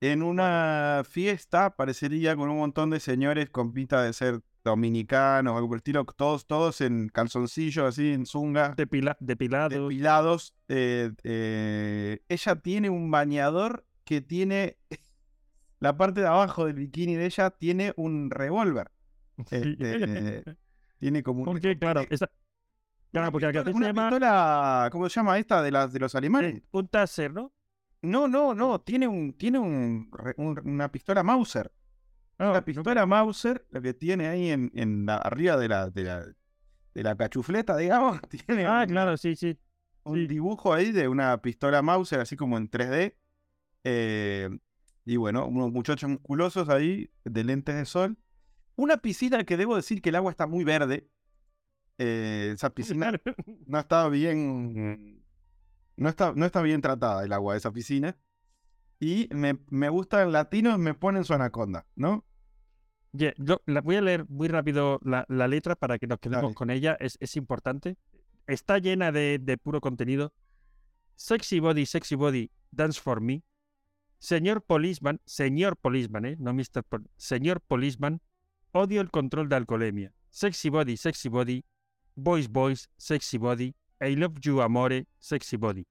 en 0.00 0.22
una 0.22 1.02
fiesta 1.08 1.74
parecería 1.74 2.36
con 2.36 2.50
un 2.50 2.58
montón 2.58 2.90
de 2.90 3.00
señores 3.00 3.48
con 3.50 3.72
pinta 3.72 4.02
de 4.02 4.12
ser 4.12 4.40
dominicanos 4.70 5.52
o 5.52 5.56
algo 5.56 5.68
por 5.68 5.76
el 5.76 5.80
estilo, 5.80 6.04
todos, 6.04 6.46
todos 6.46 6.80
en 6.80 7.08
calzoncillos, 7.08 7.84
así, 7.86 8.12
en 8.12 8.26
zunga. 8.26 8.74
depila- 8.76 9.16
depilados. 9.20 9.70
depilados. 9.72 10.54
eh, 10.68 11.12
eh, 11.24 12.20
ella 12.28 12.56
tiene 12.56 12.90
un 12.90 13.10
bañador 13.10 13.84
que 14.04 14.20
tiene. 14.20 14.76
La 15.78 15.96
parte 15.96 16.22
de 16.22 16.26
abajo 16.26 16.64
del 16.64 16.74
bikini 16.76 17.16
de 17.16 17.26
ella 17.26 17.50
tiene 17.50 17.92
un 17.96 18.30
revólver. 18.30 18.90
Sí. 19.50 19.76
Este, 19.78 20.56
tiene 20.98 21.22
como 21.22 21.40
un. 21.40 21.44
Porque, 21.44 21.78
claro, 21.78 22.00
esa- 22.10 22.30
claro, 23.12 23.26
una 23.26 23.30
porque 23.32 23.46
acá 23.46 23.62
pistola- 23.64 23.72
se 23.72 23.76
una 23.76 23.86
llama 23.88 24.08
pistola, 24.08 24.88
¿Cómo 24.92 25.08
se 25.10 25.14
llama 25.20 25.38
esta 25.38 25.60
de, 25.62 25.70
las, 25.70 25.92
de 25.92 25.98
los 26.00 26.14
alemanes? 26.14 26.54
eh, 26.56 26.62
un 26.70 26.88
taser, 26.88 27.32
¿no? 27.34 27.52
No, 28.02 28.28
no, 28.28 28.54
no. 28.54 28.80
Tiene 28.80 29.06
un, 29.08 29.32
tiene 29.34 29.58
un- 29.58 30.08
una 30.64 30.90
pistola 30.90 31.22
Mauser. 31.22 31.70
Ah, 32.38 32.50
Una 32.50 32.58
no, 32.60 32.64
pistola 32.64 33.06
Mauser, 33.06 33.66
lo 33.70 33.80
que 33.80 33.94
tiene 33.94 34.26
ahí 34.28 34.50
en, 34.50 34.70
en 34.74 35.06
la, 35.06 35.16
arriba 35.16 35.56
de 35.56 35.68
la, 35.68 35.88
de 35.90 36.02
la, 36.04 36.26
de 36.94 37.02
la 37.02 37.16
cachufleta, 37.16 37.76
digamos. 37.76 38.20
Tiene 38.28 38.66
Ah, 38.66 38.78
una- 38.78 38.86
claro, 38.86 39.16
sí, 39.16 39.34
sí. 39.36 39.58
un 40.04 40.16
Sí. 40.18 40.26
dibujo 40.26 40.72
ahí 40.74 40.92
de 40.92 41.08
una 41.08 41.40
pistola 41.40 41.80
Mauser, 41.82 42.20
así 42.20 42.36
como 42.36 42.56
en 42.58 42.68
3D. 42.68 43.16
eh, 43.84 44.50
y 45.04 45.16
bueno, 45.16 45.46
unos 45.46 45.70
muchachos 45.72 46.10
musculosos 46.10 46.68
ahí, 46.68 47.08
de 47.24 47.44
lentes 47.44 47.74
de 47.76 47.84
sol. 47.86 48.18
Una 48.74 48.96
piscina 48.98 49.44
que 49.44 49.56
debo 49.56 49.76
decir 49.76 50.02
que 50.02 50.08
el 50.10 50.16
agua 50.16 50.30
está 50.32 50.46
muy 50.46 50.64
verde. 50.64 51.08
eh, 51.98 52.50
esa 52.54 52.70
piscina 52.74 53.12
no 53.66 53.78
está 53.78 54.08
bien. 54.08 55.22
No 55.96 56.08
está, 56.10 56.32
no 56.34 56.44
está 56.44 56.60
bien 56.60 56.82
tratada 56.82 57.24
el 57.24 57.32
agua 57.32 57.54
de 57.54 57.58
esa 57.58 57.72
piscina. 57.72 58.18
Y 59.00 59.28
me, 59.32 59.58
me 59.70 59.88
gustan 59.88 60.32
latinos, 60.32 60.78
me 60.78 60.92
ponen 60.94 61.24
su 61.24 61.32
anaconda, 61.34 61.86
¿no? 61.94 62.25
Ye- 63.12 63.34
yo 63.38 63.60
la, 63.66 63.80
voy 63.80 63.96
a 63.96 64.02
leer 64.02 64.26
muy 64.28 64.48
rápido 64.48 64.98
la, 65.02 65.24
la 65.28 65.48
letra 65.48 65.74
para 65.76 65.98
que 65.98 66.06
nos 66.06 66.18
quedemos 66.18 66.42
Dale. 66.42 66.54
con 66.54 66.70
ella. 66.70 66.96
Es, 67.00 67.16
es 67.20 67.36
importante. 67.36 67.96
Está 68.46 68.78
llena 68.78 69.12
de, 69.12 69.38
de 69.40 69.56
puro 69.58 69.80
contenido. 69.80 70.32
Sexy 71.16 71.60
body, 71.60 71.86
sexy 71.86 72.14
body, 72.14 72.50
dance 72.70 73.00
for 73.00 73.20
me. 73.20 73.42
Señor 74.18 74.62
policeman, 74.62 75.20
señor 75.24 75.76
policeman, 75.76 76.24
¿eh? 76.24 76.36
No 76.38 76.52
Mr. 76.54 76.82
Pol- 76.88 77.08
señor 77.16 77.60
policeman, 77.60 78.20
odio 78.72 79.00
el 79.00 79.10
control 79.10 79.48
de 79.48 79.56
alcoholemia. 79.56 80.12
Sexy 80.30 80.68
body, 80.68 80.96
sexy 80.96 81.28
body, 81.28 81.64
boys, 82.14 82.48
boys, 82.48 82.90
sexy 82.96 83.38
body. 83.38 83.74
I 84.00 84.14
love 84.16 84.34
you, 84.40 84.60
amore, 84.60 85.06
sexy 85.18 85.56
body. 85.56 85.86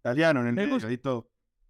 Italiano 0.00 0.40
en 0.40 0.48
el 0.48 0.52
Me 0.54 0.62
medio. 0.66 0.76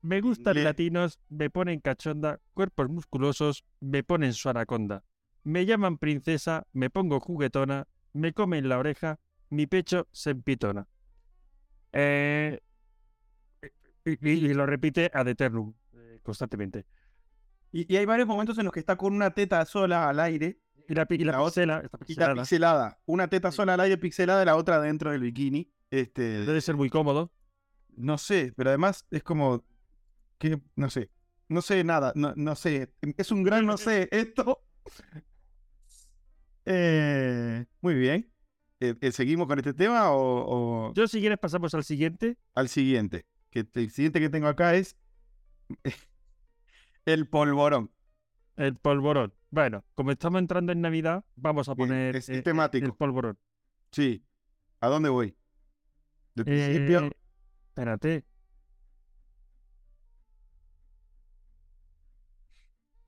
Me 0.00 0.20
gustan 0.20 0.62
latinos, 0.62 1.18
me 1.28 1.50
ponen 1.50 1.80
cachonda, 1.80 2.40
cuerpos 2.54 2.88
musculosos, 2.88 3.64
me 3.80 4.02
ponen 4.04 4.32
su 4.32 4.48
anaconda. 4.48 5.02
Me 5.44 5.66
llaman 5.66 5.98
princesa, 5.98 6.66
me 6.72 6.88
pongo 6.90 7.20
juguetona, 7.20 7.86
me 8.12 8.32
comen 8.32 8.68
la 8.68 8.78
oreja, 8.78 9.18
mi 9.50 9.66
pecho 9.66 10.06
se 10.12 10.30
empitona. 10.30 10.86
Eh, 11.92 12.60
y, 14.04 14.10
y- 14.30 14.46
y 14.50 14.54
lo 14.54 14.66
repite 14.66 15.10
ad 15.12 15.26
eternum, 15.28 15.74
eh, 15.94 16.20
constantemente. 16.22 16.86
Y, 17.72 17.92
y 17.92 17.96
hay 17.96 18.06
varios 18.06 18.28
momentos 18.28 18.56
en 18.58 18.64
los 18.64 18.72
que 18.72 18.80
está 18.80 18.96
con 18.96 19.12
una 19.14 19.30
teta 19.32 19.64
sola 19.66 20.08
al 20.08 20.20
aire 20.20 20.58
Y 20.88 20.94
la, 20.94 21.04
pi- 21.06 21.16
y 21.16 21.24
la 21.24 21.32
La 21.32 21.40
otra- 21.42 21.50
pixela, 21.64 21.80
está 21.80 21.96
y 21.96 22.00
la 22.00 22.06
pixelada. 22.06 22.34
pixelada. 22.42 22.98
Una 23.06 23.28
teta 23.28 23.52
sola 23.52 23.74
al 23.74 23.80
aire 23.80 23.98
pixelada 23.98 24.42
y 24.42 24.46
la 24.46 24.56
otra 24.56 24.80
dentro 24.80 25.10
del 25.10 25.20
bikini. 25.20 25.70
Este, 25.90 26.22
Debe 26.46 26.60
ser 26.62 26.76
muy 26.76 26.88
cómodo. 26.88 27.30
no 27.96 28.16
sé, 28.16 28.52
pero 28.56 28.70
además 28.70 29.04
es 29.10 29.22
como 29.22 29.64
que 30.38 30.60
no 30.76 30.90
sé. 30.90 31.10
No 31.48 31.62
sé 31.62 31.82
nada, 31.84 32.12
no, 32.14 32.34
no 32.36 32.54
sé. 32.56 32.92
Es 33.16 33.30
un 33.32 33.42
gran 33.42 33.66
no 33.66 33.76
sé 33.78 34.08
esto. 34.10 34.62
Eh, 36.64 37.64
muy 37.80 37.94
bien. 37.94 38.30
Eh, 38.80 38.94
eh, 39.00 39.12
¿Seguimos 39.12 39.46
con 39.48 39.58
este 39.58 39.74
tema 39.74 40.10
o, 40.12 40.88
o 40.90 40.94
Yo, 40.94 41.08
si 41.08 41.20
quieres, 41.20 41.38
pasamos 41.38 41.74
al 41.74 41.84
siguiente. 41.84 42.36
al 42.54 42.68
siguiente? 42.68 43.26
Que 43.50 43.66
el 43.74 43.90
siguiente 43.90 44.20
que 44.20 44.28
tengo 44.28 44.46
acá 44.46 44.74
es 44.74 44.96
el 47.06 47.26
polvorón. 47.28 47.90
El 48.56 48.76
polvorón. 48.76 49.32
Bueno, 49.50 49.84
como 49.94 50.10
estamos 50.10 50.40
entrando 50.40 50.72
en 50.72 50.80
Navidad, 50.82 51.24
vamos 51.36 51.68
a 51.68 51.74
poner 51.74 52.16
es- 52.16 52.28
es 52.28 52.38
eh, 52.38 52.42
temático. 52.42 52.84
el 52.86 52.92
polvorón. 52.94 53.38
Sí. 53.92 54.22
¿A 54.80 54.88
dónde 54.88 55.08
voy? 55.08 55.34
Del 56.34 56.44
principio. 56.44 57.10
Espérate. 57.68 58.24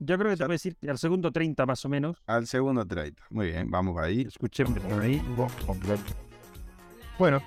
Yo 0.03 0.17
creo 0.17 0.31
que 0.31 0.35
te 0.35 0.39
Ya- 0.39 0.45
puedes 0.47 0.65
ir 0.65 0.75
al 0.89 0.97
segundo 0.97 1.31
30 1.31 1.63
más 1.67 1.85
o 1.85 1.89
menos. 1.89 2.17
Al 2.25 2.47
segundo 2.47 2.83
30. 2.85 3.23
Muy 3.29 3.51
bien, 3.51 3.69
vamos 3.69 3.93
por 3.93 4.03
ahí. 4.03 4.21
Escuchemos 4.21 4.79
por 4.79 4.99
ahí. 4.99 5.21
Bueno. 7.19 7.39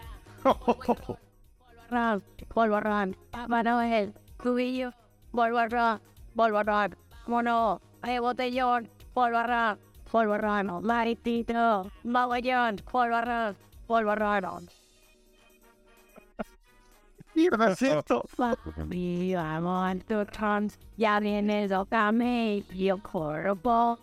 Polvarán, 2.55 3.17
Papá 3.33 3.63
Noel, 3.65 4.15
Cubillo, 4.37 4.93
Polvarán, 5.33 6.01
Polvarán, 6.37 6.97
Mono, 7.27 7.81
eh, 8.05 8.21
Botellón, 8.21 8.89
Polvarán, 9.13 9.79
Polvarán, 10.11 10.83
Maritito, 10.83 11.91
Maguayón, 12.05 12.77
Polvarán, 12.91 13.57
Polvarán. 13.89 14.69
Mierda, 17.35 17.73
es 17.73 17.83
esto. 17.83 18.25
Papi, 18.37 19.35
vamos 19.35 20.05
a 20.11 20.27
trans, 20.27 20.79
ya 20.97 21.21
mí, 21.21 22.65
yo 22.75 23.03
cuerpo. 23.03 23.99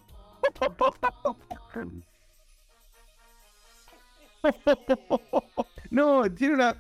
No, 5.92 6.24
tiene 6.34 6.56
una. 6.56 6.76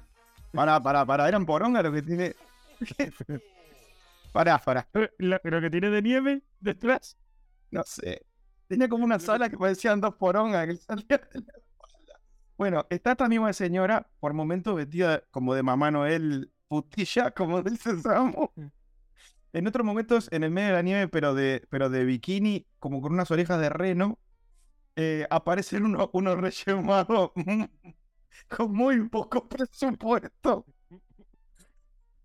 Pará, 0.53 0.81
pará, 0.81 1.05
pará. 1.05 1.27
Eran 1.27 1.45
poronga 1.45 1.83
lo 1.83 1.91
que 1.91 2.01
tiene. 2.01 2.35
pará, 4.33 4.57
pará. 4.57 4.87
Lo, 5.17 5.39
lo 5.43 5.61
que 5.61 5.69
tiene 5.69 5.89
de 5.89 6.01
nieve 6.01 6.41
detrás. 6.59 7.17
No 7.69 7.83
sé. 7.83 8.25
Tenía 8.67 8.87
como 8.87 9.03
una 9.03 9.19
sala 9.19 9.49
que 9.49 9.57
parecían 9.57 9.99
dos 9.99 10.15
porongas 10.15 10.65
que 10.67 10.77
salían 10.77 11.21
de 11.33 11.39
la. 11.41 11.53
Bueno, 12.61 12.85
está 12.91 13.13
esta 13.13 13.27
misma 13.27 13.53
señora, 13.53 14.07
por 14.19 14.35
momentos 14.35 14.75
vestida 14.75 15.23
como 15.31 15.55
de 15.55 15.63
mamá 15.63 15.89
Noel 15.89 16.51
putilla, 16.67 17.31
como 17.33 17.63
dice 17.63 17.99
Samu. 17.99 18.51
En 19.51 19.65
otros 19.67 19.83
momentos 19.83 20.27
en 20.31 20.43
el 20.43 20.51
medio 20.51 20.67
de 20.67 20.73
la 20.75 20.81
nieve, 20.83 21.07
pero 21.07 21.33
de, 21.33 21.65
pero 21.71 21.89
de 21.89 22.05
bikini, 22.05 22.67
como 22.77 23.01
con 23.01 23.13
unas 23.13 23.31
orejas 23.31 23.59
de 23.59 23.69
reno. 23.69 24.19
eh, 24.95 25.25
aparecen 25.31 25.85
unos, 25.85 26.09
unos 26.13 26.37
reyes 26.39 26.67
magos 26.85 27.31
con 28.47 28.71
muy 28.73 29.09
poco 29.09 29.47
presupuesto. 29.49 30.67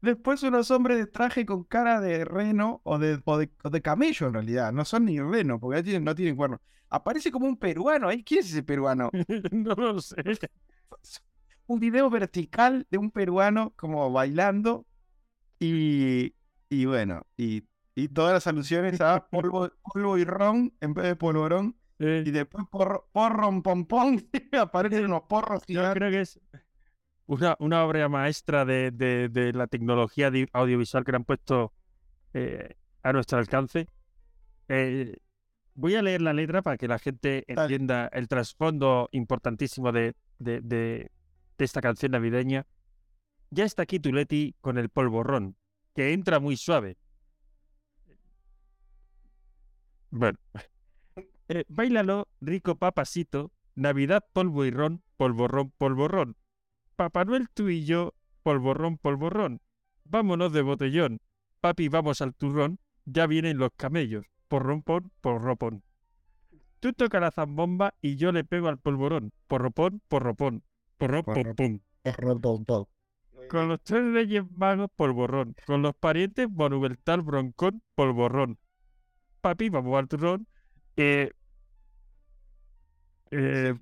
Después 0.01 0.43
unos 0.43 0.71
hombres 0.71 0.99
de 0.99 1.07
traje 1.07 1.47
con 1.47 1.65
cara 1.65 2.01
de 2.01 2.25
reno 2.25 2.81
o 2.85 2.99
de, 2.99 3.21
o 3.25 3.39
de, 3.39 3.51
o 3.65 3.71
de 3.71 3.83
camello 3.83 4.27
en 4.29 4.35
realidad. 4.35 4.73
No 4.73 4.85
son 4.85 5.05
ni 5.07 5.19
reno 5.21 5.59
porque 5.61 5.79
no 5.79 5.85
tienen, 5.85 6.05
no 6.05 6.15
tienen 6.15 6.37
cuernos. 6.37 6.61
Aparece 6.91 7.31
como 7.33 7.47
un 7.47 7.57
peruano 7.59 8.09
ahí. 8.09 8.23
¿Quién 8.25 8.41
es 8.41 8.51
ese 8.51 8.63
peruano? 8.63 9.11
no 9.53 9.75
lo 9.75 10.01
sé. 10.01 10.17
un 11.67 11.81
video 11.81 12.11
vertical 12.11 12.87
de 12.91 12.99
un 12.99 13.11
peruano 13.11 13.73
como 13.77 14.11
bailando 14.13 14.87
y, 15.61 16.35
y 16.69 16.87
bueno, 16.87 17.27
y, 17.37 17.65
y 17.95 18.09
todas 18.09 18.35
las 18.35 18.47
alusiones 18.47 19.01
a 19.01 19.29
polvo, 19.29 19.71
polvo 19.95 20.19
y 20.19 20.25
ron 20.25 20.75
en 20.81 20.95
vez 20.95 21.07
de 21.07 21.17
polvorón. 21.17 21.77
Eh, 21.99 22.27
Y 22.27 22.33
después 22.33 22.67
porro, 22.71 23.09
porron 23.13 23.63
pompón 23.63 24.29
aparecen 24.61 25.07
unos 25.07 25.23
porros 25.25 25.65
yo 25.67 25.67
gigantes. 25.67 25.93
creo 25.93 26.11
que 26.11 26.21
es 26.23 26.41
una, 27.27 27.57
una 27.59 27.85
obra 27.85 28.09
maestra 28.09 28.65
de, 28.65 28.91
de- 28.91 29.29
de 29.29 29.53
la 29.53 29.67
tecnología 29.67 30.31
di- 30.31 30.47
audiovisual 30.53 31.05
que 31.05 31.13
le 31.13 31.17
han 31.17 31.25
puesto 31.25 31.73
eh, 32.35 32.75
a 33.03 33.13
nuestro 33.13 33.39
alcance. 33.39 33.89
Eh, 34.69 35.17
voy 35.75 35.95
a 35.97 36.03
leer 36.03 36.23
la 36.23 36.33
letra 36.33 36.63
para 36.63 36.77
que 36.79 36.89
la 36.89 36.99
gente 36.99 37.45
entienda 37.49 38.09
el 38.13 38.29
trasfondo 38.29 39.09
importantísimo 39.13 39.93
de, 39.93 40.15
de- 40.39 40.61
de- 40.61 41.11
de 41.59 41.65
esta 41.65 41.81
canción 41.81 42.13
navideña. 42.13 42.67
Ya 43.51 43.65
está 43.65 43.83
aquí 43.83 44.01
Tuleti 44.01 44.55
con 44.61 44.79
el 44.79 44.89
polvorrón, 44.89 45.57
que 45.95 46.13
entra 46.13 46.41
muy 46.41 46.57
suave. 46.57 46.97
Bueno. 50.11 50.39
Eh, 51.49 51.65
bailalo, 51.69 52.27
rico 52.41 52.75
papasito, 52.75 53.53
Navidad, 53.77 54.25
polvo 54.33 54.65
y 54.65 54.73
ron, 54.73 55.05
polvorrón, 55.17 55.71
polvorrón. 55.79 56.37
Papá 56.97 57.27
Noel, 57.27 57.49
tú 57.53 57.69
y 57.69 57.85
yo, 57.85 58.15
polvorrón, 58.43 58.97
polvorrón. 58.97 59.61
Vámonos 60.05 60.53
de 60.53 60.63
botellón. 60.63 61.21
Papi, 61.61 61.89
vamos 61.89 62.23
al 62.23 62.35
turrón, 62.35 62.79
ya 63.05 63.27
vienen 63.27 63.59
los 63.59 63.71
camellos. 63.77 64.25
Porrompón, 64.49 65.11
porropón. 65.21 65.83
Tú 66.81 66.93
toca 66.93 67.21
la 67.21 67.31
zambomba 67.31 67.95
y 68.01 68.17
yo 68.17 68.33
le 68.33 68.45
pego 68.45 68.69
al 68.69 68.79
polvorón. 68.79 69.33
Porropón, 69.47 70.01
porropón. 70.09 70.63
Porropón, 70.97 71.83
Con 73.51 73.69
los 73.69 73.83
tres 73.83 74.13
reyes 74.13 74.45
magos, 74.53 74.89
polvorrón. 74.97 75.55
Con 75.67 75.83
los 75.83 75.95
parientes, 75.95 76.49
monumental, 76.49 77.23
broncón, 77.23 77.83
polvorrón. 77.95 78.59
Papi, 79.43 79.69
vamos 79.69 79.99
al 79.99 80.09
turrón. 80.09 80.47
Eh, 80.97 81.31
eh. 83.31 83.75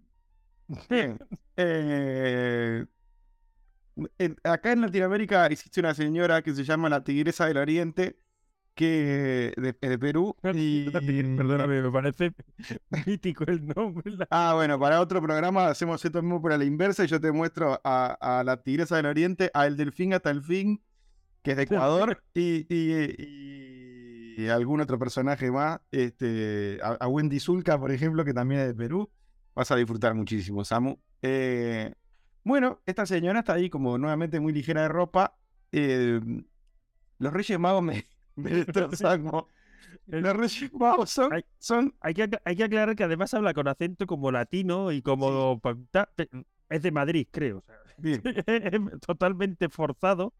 Eh, 1.56 2.84
en- 4.18 4.36
acá 4.44 4.72
en 4.72 4.80
Latinoamérica 4.82 5.46
existe 5.46 5.80
una 5.80 5.94
señora 5.94 6.42
que 6.42 6.54
se 6.54 6.64
llama 6.64 6.88
la 6.88 7.04
Tigresa 7.04 7.46
del 7.46 7.58
Oriente, 7.58 8.18
que 8.74 9.52
de, 9.56 9.88
de 9.88 9.98
Perú. 9.98 10.34
Y... 10.54 10.90
Perdóname, 10.90 11.80
me 11.82 11.90
parece 11.92 12.32
mítico 13.06 13.44
el 13.46 13.66
nombre. 13.66 14.10
la- 14.12 14.26
Ah, 14.30 14.52
bueno, 14.56 14.78
para 14.80 15.00
otro 15.00 15.22
programa 15.22 15.68
hacemos 15.68 16.04
esto 16.04 16.20
mismo 16.22 16.42
por 16.42 16.56
la 16.56 16.64
inversa 16.64 17.04
y 17.04 17.06
yo 17.06 17.20
te 17.20 17.30
muestro 17.32 17.80
a, 17.84 18.16
a 18.40 18.42
la 18.44 18.62
Tigresa 18.62 18.96
del 18.96 19.06
Oriente, 19.06 19.50
a 19.54 19.66
El 19.66 19.76
Delfín 19.76 20.12
hasta 20.14 20.30
el 20.30 20.42
fin, 20.42 20.82
que 21.42 21.52
es 21.52 21.56
de 21.56 21.62
Ecuador, 21.64 22.22
y, 22.34 22.66
y- 22.68 24.34
y 24.36 24.48
algún 24.48 24.80
otro 24.80 24.98
personaje 24.98 25.50
más, 25.52 25.78
este, 25.92 26.80
a, 26.82 26.96
a 26.98 27.06
Wendy 27.08 27.38
Zulka, 27.38 27.78
por 27.78 27.92
ejemplo, 27.92 28.24
que 28.24 28.34
también 28.34 28.62
es 28.62 28.66
de 28.68 28.74
Perú. 28.74 29.08
Vas 29.54 29.70
a 29.70 29.76
disfrutar 29.76 30.14
muchísimo, 30.14 30.64
Samu. 30.64 30.96
Eh, 31.22 31.94
bueno, 32.44 32.80
esta 32.86 33.06
señora 33.06 33.40
está 33.40 33.54
ahí 33.54 33.70
como 33.70 33.98
nuevamente 33.98 34.40
muy 34.40 34.52
ligera 34.52 34.82
de 34.82 34.88
ropa. 34.88 35.36
eh, 35.72 36.20
los 37.18 37.32
Reyes 37.32 37.58
Magos 37.58 37.82
me, 37.82 38.04
me 38.36 38.50
destrozan. 38.50 39.24
como- 39.24 39.48
Los 40.06 40.36
Reyes 40.36 40.72
Magos 40.74 41.10
son, 41.10 41.32
Ay. 41.32 41.44
son 41.58 41.94
Hay 42.00 42.14
que, 42.14 42.28
hay 42.44 42.56
que 42.56 42.64
aclarar 42.64 42.96
que 42.96 43.04
además 43.04 43.32
habla 43.34 43.54
con 43.54 43.68
acento 43.68 44.06
como 44.06 44.30
latino 44.30 44.92
y 44.92 45.02
como... 45.02 45.60
te- 46.16 46.28
Es 46.68 46.82
de 46.82 46.90
Madrid, 46.92 47.26
creo. 47.30 47.58
o 47.58 47.62
sea, 47.62 47.76
bien, 47.98 48.20
totalmente 49.06 49.68
forzado. 49.68 50.34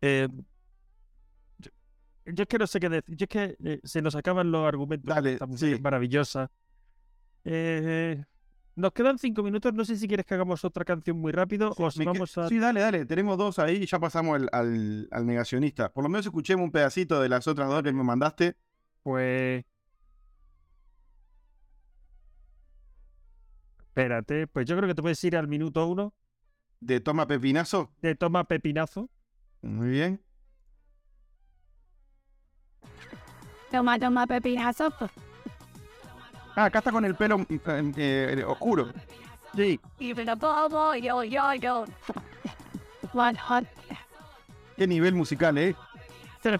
Eh, 0.00 0.28
yo, 1.58 1.70
yo 2.26 2.42
es 2.42 2.48
que 2.48 2.58
no 2.58 2.66
sé 2.66 2.80
qué 2.80 2.88
decir. 2.88 3.16
Yo 3.16 3.24
es 3.24 3.28
que 3.28 3.56
eh, 3.64 3.80
se 3.84 4.02
nos 4.02 4.14
acaban 4.14 4.50
los 4.50 4.66
argumentos. 4.66 5.12
Dale, 5.14 5.38
sí. 5.56 5.78
maravillosa. 5.80 6.50
Eh, 7.44 8.24
nos 8.76 8.92
quedan 8.92 9.18
cinco 9.18 9.42
minutos. 9.42 9.72
No 9.74 9.84
sé 9.84 9.96
si 9.96 10.06
quieres 10.08 10.26
que 10.26 10.34
hagamos 10.34 10.64
otra 10.64 10.84
canción 10.84 11.18
muy 11.18 11.32
rápido 11.32 11.72
o 11.76 11.90
si 11.90 12.04
vamos 12.04 12.36
a. 12.38 12.48
Sí, 12.48 12.58
dale, 12.58 12.80
dale. 12.80 13.04
Tenemos 13.06 13.38
dos 13.38 13.58
ahí 13.58 13.76
y 13.82 13.86
ya 13.86 13.98
pasamos 13.98 14.36
al, 14.36 14.48
al- 14.52 15.08
al 15.10 15.26
negacionista. 15.26 15.92
Por 15.92 16.04
lo 16.04 16.08
menos 16.10 16.26
escuchemos 16.26 16.64
un 16.64 16.72
pedacito 16.72 17.20
de 17.20 17.28
las 17.28 17.46
otras 17.46 17.68
dos 17.68 17.82
que 17.82 17.92
me 17.92 18.02
mandaste. 18.02 18.56
Pues. 19.02 19.64
Espérate, 23.88 24.46
pues 24.48 24.66
yo 24.66 24.76
creo 24.76 24.88
que 24.88 24.94
te 24.94 25.02
puedes 25.02 25.22
ir 25.22 25.36
al 25.36 25.46
minuto 25.46 25.86
uno 25.86 26.12
De 26.80 26.98
Toma 26.98 27.28
Pepinazo. 27.28 27.92
de 28.02 28.16
Toma 28.16 28.42
Pepinazo. 28.42 29.08
Muy 29.62 29.88
bien. 29.88 30.20
Toma, 33.70 33.98
toma, 33.98 34.26
pepinazo. 34.26 34.88
Ah, 36.56 36.66
acá 36.66 36.78
está 36.78 36.92
con 36.92 37.04
el 37.04 37.14
pelo 37.16 37.40
eh, 37.48 38.36
eh, 38.36 38.44
oscuro. 38.46 38.88
Sí, 39.56 39.78
Even 40.00 40.28
a 40.28 40.34
bobo, 40.34 40.94
yo, 40.96 41.22
yo, 41.24 41.54
yo. 41.54 41.84
One 43.12 43.38
hot. 43.38 43.64
Qué 44.76 44.86
nivel 44.86 45.14
musical, 45.14 45.56
¿eh? 45.58 45.74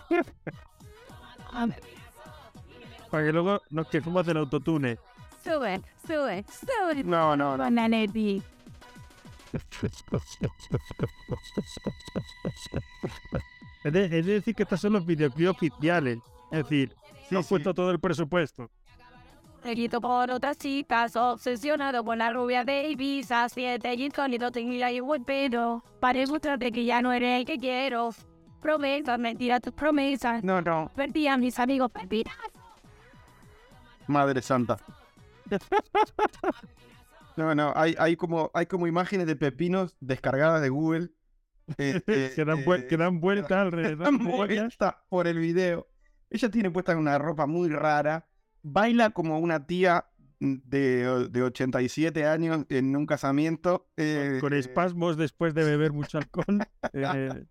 Para 3.10 3.24
que 3.26 3.32
luego 3.32 3.60
nos 3.70 3.86
quejemos 3.88 4.24
del 4.26 4.36
autotune. 4.38 4.98
sube, 5.42 5.80
sube, 6.06 6.44
sube. 6.48 7.04
No, 7.04 7.36
no, 7.36 7.56
no. 7.56 7.64
Es 13.84 13.92
de, 13.92 14.04
es 14.04 14.26
de 14.26 14.32
decir 14.32 14.54
que 14.54 14.62
estos 14.62 14.80
son 14.80 14.94
los 14.94 15.04
videoclips 15.04 15.50
oficiales. 15.50 16.18
Es 16.50 16.62
decir, 16.64 16.94
Sí, 17.28 17.28
no 17.30 17.38
han 17.38 17.44
sí. 17.44 17.48
puesto 17.50 17.72
todo 17.74 17.90
el 17.90 17.98
presupuesto. 18.00 18.70
Seguido 19.64 19.98
por 19.98 20.30
otras 20.30 20.58
chicas, 20.58 21.16
obsesionado 21.16 22.04
con 22.04 22.18
la 22.18 22.30
rubia 22.30 22.66
de 22.66 22.90
Ibiza, 22.90 23.48
siete 23.48 23.94
y 23.94 24.04
insólito 24.04 24.52
tenía 24.52 24.92
y 24.92 25.00
buen 25.00 25.24
pedo. 25.24 25.82
Para 26.00 26.18
demostrarte 26.18 26.70
que 26.70 26.84
ya 26.84 27.00
no 27.00 27.14
eres 27.14 27.40
el 27.40 27.46
que 27.46 27.58
quiero. 27.58 28.10
Promesas, 28.60 29.18
mentiras, 29.18 29.62
tus 29.62 29.72
promesas. 29.72 30.44
No, 30.44 30.60
no. 30.60 30.90
Perdí 30.94 31.28
a 31.28 31.38
mis 31.38 31.58
amigos 31.58 31.90
pepinas. 31.90 32.36
Madre 34.06 34.42
santa. 34.42 34.76
No, 37.36 37.52
no. 37.52 37.72
Hay, 37.74 37.96
hay, 37.98 38.14
como, 38.14 38.52
hay 38.54 38.66
como 38.66 38.86
imágenes 38.86 39.26
de 39.26 39.34
pepinos 39.34 39.96
descargadas 39.98 40.62
de 40.62 40.68
Google. 40.68 41.08
este, 41.78 42.30
que, 42.36 42.44
dan 42.44 42.60
eh, 42.60 42.86
que 42.88 42.96
dan 42.96 43.18
vueltas 43.18 43.50
alrededor. 43.58 44.04
dan 44.04 44.18
vuelta 44.18 45.02
por 45.08 45.26
el 45.26 45.40
video. 45.40 45.88
Ella 46.30 46.48
tiene 46.48 46.70
puesta 46.70 46.96
una 46.96 47.18
ropa 47.18 47.46
muy 47.46 47.70
rara. 47.70 48.28
Baila 48.64 49.10
como 49.10 49.38
una 49.38 49.66
tía 49.66 50.06
mm, 50.40 50.54
de, 50.64 51.28
de 51.30 51.42
87 51.42 52.26
años 52.26 52.64
en 52.70 52.96
un 52.96 53.06
casamiento. 53.06 53.88
eh, 53.96 54.38
Con 54.40 54.52
eh, 54.54 54.58
espasmos 54.58 55.16
después 55.16 55.54
de 55.54 55.64
beber 55.64 55.92
mucho 55.92 56.18
alcohol. 56.18 56.44
Eh, 56.92 57.44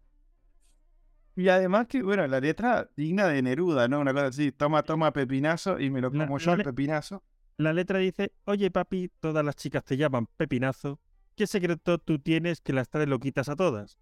Y 1.35 1.49
además 1.49 1.87
que, 1.87 2.01
bueno, 2.03 2.27
la 2.27 2.39
letra 2.39 2.89
digna 2.95 3.27
de 3.27 3.41
Neruda, 3.41 3.87
¿no? 3.87 3.99
Una 3.99 4.13
cosa 4.13 4.27
así, 4.27 4.51
toma, 4.51 4.83
toma 4.83 5.13
pepinazo 5.13 5.79
y 5.79 5.89
me 5.89 6.01
lo 6.01 6.11
como 6.11 6.37
la 6.37 6.43
yo 6.43 6.53
el 6.53 6.63
pepinazo. 6.63 7.23
la 7.57 7.73
letra 7.73 7.99
dice, 7.99 8.33
oye 8.45 8.69
papi, 8.71 9.11
todas 9.19 9.43
las 9.45 9.55
chicas 9.55 9.83
te 9.83 9.97
llaman 9.97 10.27
pepinazo. 10.37 10.99
¿Qué 11.35 11.47
secreto 11.47 11.97
tú 11.97 12.19
tienes 12.19 12.61
que 12.61 12.73
las 12.73 12.89
traes 12.89 13.07
loquitas 13.09 13.49
a 13.49 13.55
todas? 13.55 13.97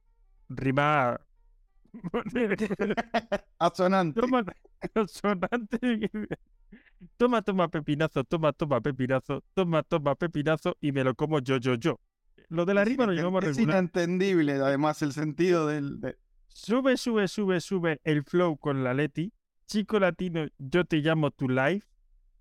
Rima... 0.50 1.20
Asonante. 3.60 4.20
toma, 4.22 4.44
consonante. 4.94 6.10
Toma, 7.18 7.42
toma 7.42 7.68
pepinazo, 7.70 8.24
toma, 8.24 8.54
toma 8.54 8.80
pepinazo, 8.82 9.44
toma, 9.54 9.84
toma 9.84 10.16
pepinazo 10.16 10.78
y 10.82 10.92
me 10.92 11.04
lo 11.04 11.16
como 11.16 11.40
yo, 11.40 11.58
yo, 11.58 11.76
yo. 11.76 12.00
Lo 12.50 12.66
de 12.66 12.74
la 12.74 12.84
rima 12.86 13.06
lo 13.06 13.14
inenten- 13.14 13.16
llevamos 13.18 13.44
es 13.44 13.56
regular. 13.58 13.78
inentendible, 13.78 14.54
además, 14.54 15.02
el 15.02 15.14
sentido 15.14 15.68
del... 15.68 16.00
de- 16.02 16.18
Sube, 16.48 16.98
sube, 16.98 17.28
sube, 17.28 17.62
sube 17.62 18.02
el 18.04 18.24
flow 18.24 18.58
con 18.58 18.84
la 18.84 18.94
Leti. 18.94 19.32
Chico 19.68 20.00
latino, 20.00 20.46
yo 20.58 20.84
te 20.84 20.98
llamo 20.98 21.32
tu 21.32 21.48
life. 21.48 21.88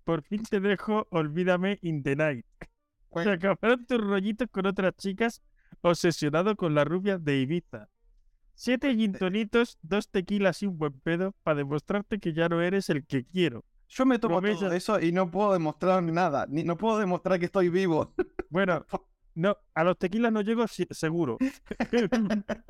Por 0.03 0.21
fin 0.23 0.43
te 0.43 0.59
dejo, 0.59 1.07
olvídame 1.11 1.79
in 1.81 2.03
the 2.03 2.15
night. 2.15 2.45
Se 3.23 3.31
acabaron 3.31 3.85
tus 3.85 3.99
rollitos 4.01 4.49
con 4.51 4.65
otras 4.65 4.95
chicas, 4.97 5.41
obsesionado 5.81 6.55
con 6.55 6.75
la 6.75 6.83
rubia 6.83 7.17
de 7.17 7.39
Ibiza. 7.39 7.89
Siete 8.53 8.93
gin 8.95 9.13
tonitos, 9.13 9.77
dos 9.81 10.09
tequilas 10.09 10.61
y 10.61 10.67
un 10.67 10.77
buen 10.77 10.93
pedo 10.99 11.33
para 11.43 11.57
demostrarte 11.59 12.19
que 12.19 12.33
ya 12.33 12.49
no 12.49 12.61
eres 12.61 12.89
el 12.89 13.05
que 13.05 13.23
quiero. 13.23 13.63
Yo 13.93 14.05
me 14.05 14.19
tomo 14.19 14.35
todo 14.35 14.41
Promesas. 14.41 14.71
eso 14.73 14.99
y 15.01 15.11
no 15.11 15.29
puedo 15.29 15.51
demostrar 15.53 16.01
nada. 16.01 16.45
Ni, 16.49 16.63
no 16.63 16.77
puedo 16.77 16.97
demostrar 16.97 17.37
que 17.39 17.45
estoy 17.45 17.67
vivo. 17.69 18.13
Bueno, 18.49 18.85
no, 19.35 19.57
a 19.73 19.83
los 19.83 19.97
tequilas 19.97 20.31
no 20.31 20.41
llego 20.41 20.65
seguro. 20.67 21.37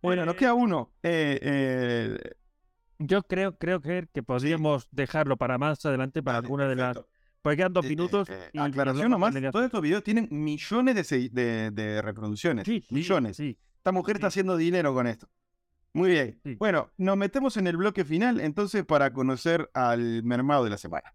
Bueno, 0.00 0.24
nos 0.24 0.36
queda 0.36 0.54
uno. 0.54 0.92
Eh, 1.02 1.38
eh, 1.42 2.18
Yo 2.98 3.22
creo, 3.24 3.58
creo 3.58 3.80
que, 3.80 4.06
que 4.12 4.22
podríamos 4.22 4.88
dejarlo 4.92 5.36
para 5.36 5.58
más 5.58 5.84
adelante 5.84 6.22
para 6.22 6.38
vale, 6.38 6.46
alguna 6.46 6.68
de 6.68 6.76
las. 6.76 7.00
Porque 7.42 7.56
quedan 7.56 7.72
dos 7.72 7.84
Eh, 7.84 7.88
minutos. 7.88 8.28
eh, 8.30 8.50
y 8.52 8.58
aclaración 8.58 9.10
nomás, 9.10 9.34
todos 9.50 9.64
estos 9.64 9.82
videos 9.82 10.02
tienen 10.04 10.28
millones 10.30 11.08
de, 11.08 11.28
de, 11.30 11.70
de 11.72 12.00
reproducciones. 12.02 12.64
Sí, 12.64 12.84
millones. 12.90 13.36
Sí. 13.36 13.58
Esta 13.76 13.92
mujer 13.92 14.16
está 14.16 14.28
haciendo 14.28 14.56
dinero 14.56 14.94
con 14.94 15.06
esto. 15.06 15.28
Muy 15.94 16.10
bien. 16.10 16.40
Sí. 16.44 16.54
Bueno, 16.56 16.90
nos 16.96 17.16
metemos 17.16 17.56
en 17.56 17.66
el 17.66 17.76
bloque 17.76 18.04
final 18.04 18.40
entonces 18.40 18.84
para 18.84 19.12
conocer 19.12 19.70
al 19.74 20.22
mermado 20.22 20.64
de 20.64 20.70
la 20.70 20.76
semana. 20.78 21.12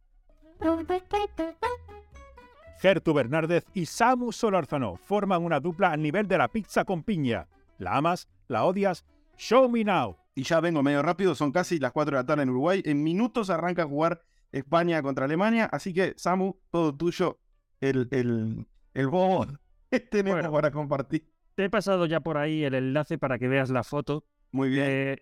Gertu 2.81 3.13
Bernárdez 3.13 3.65
y 3.73 3.85
Samu 3.85 4.31
Solórzano 4.31 4.97
forman 4.97 5.43
una 5.43 5.59
dupla 5.59 5.91
al 5.91 6.01
nivel 6.01 6.27
de 6.27 6.37
la 6.37 6.47
pizza 6.49 6.83
con 6.83 7.03
piña. 7.03 7.47
¿La 7.77 7.95
amas? 7.97 8.27
¿La 8.47 8.65
odias? 8.65 9.05
Show 9.37 9.69
me 9.69 9.83
now. 9.83 10.17
Y 10.35 10.43
ya 10.43 10.59
vengo 10.59 10.83
medio 10.83 11.01
rápido, 11.01 11.35
son 11.35 11.51
casi 11.51 11.79
las 11.79 11.91
4 11.91 12.15
de 12.17 12.21
la 12.21 12.25
tarde 12.25 12.43
en 12.43 12.49
Uruguay. 12.49 12.81
En 12.85 13.03
minutos 13.03 13.49
arranca 13.49 13.83
a 13.83 13.87
jugar 13.87 14.21
España 14.51 15.01
contra 15.01 15.25
Alemania. 15.25 15.65
Así 15.71 15.93
que, 15.93 16.13
Samu, 16.17 16.55
todo 16.71 16.95
tuyo. 16.95 17.39
El, 17.79 18.07
el, 18.11 18.67
el 18.93 19.07
bobo 19.07 19.45
tenemos 20.11 20.33
Bueno. 20.41 20.51
para 20.51 20.71
compartir. 20.71 21.29
Te 21.55 21.65
he 21.65 21.69
pasado 21.69 22.05
ya 22.05 22.19
por 22.19 22.37
ahí 22.37 22.63
el 22.63 22.73
enlace 22.73 23.17
para 23.17 23.37
que 23.37 23.47
veas 23.47 23.69
la 23.69 23.83
foto 23.83 24.25
Muy 24.53 24.69
bien. 24.69 24.85
de, 24.85 25.21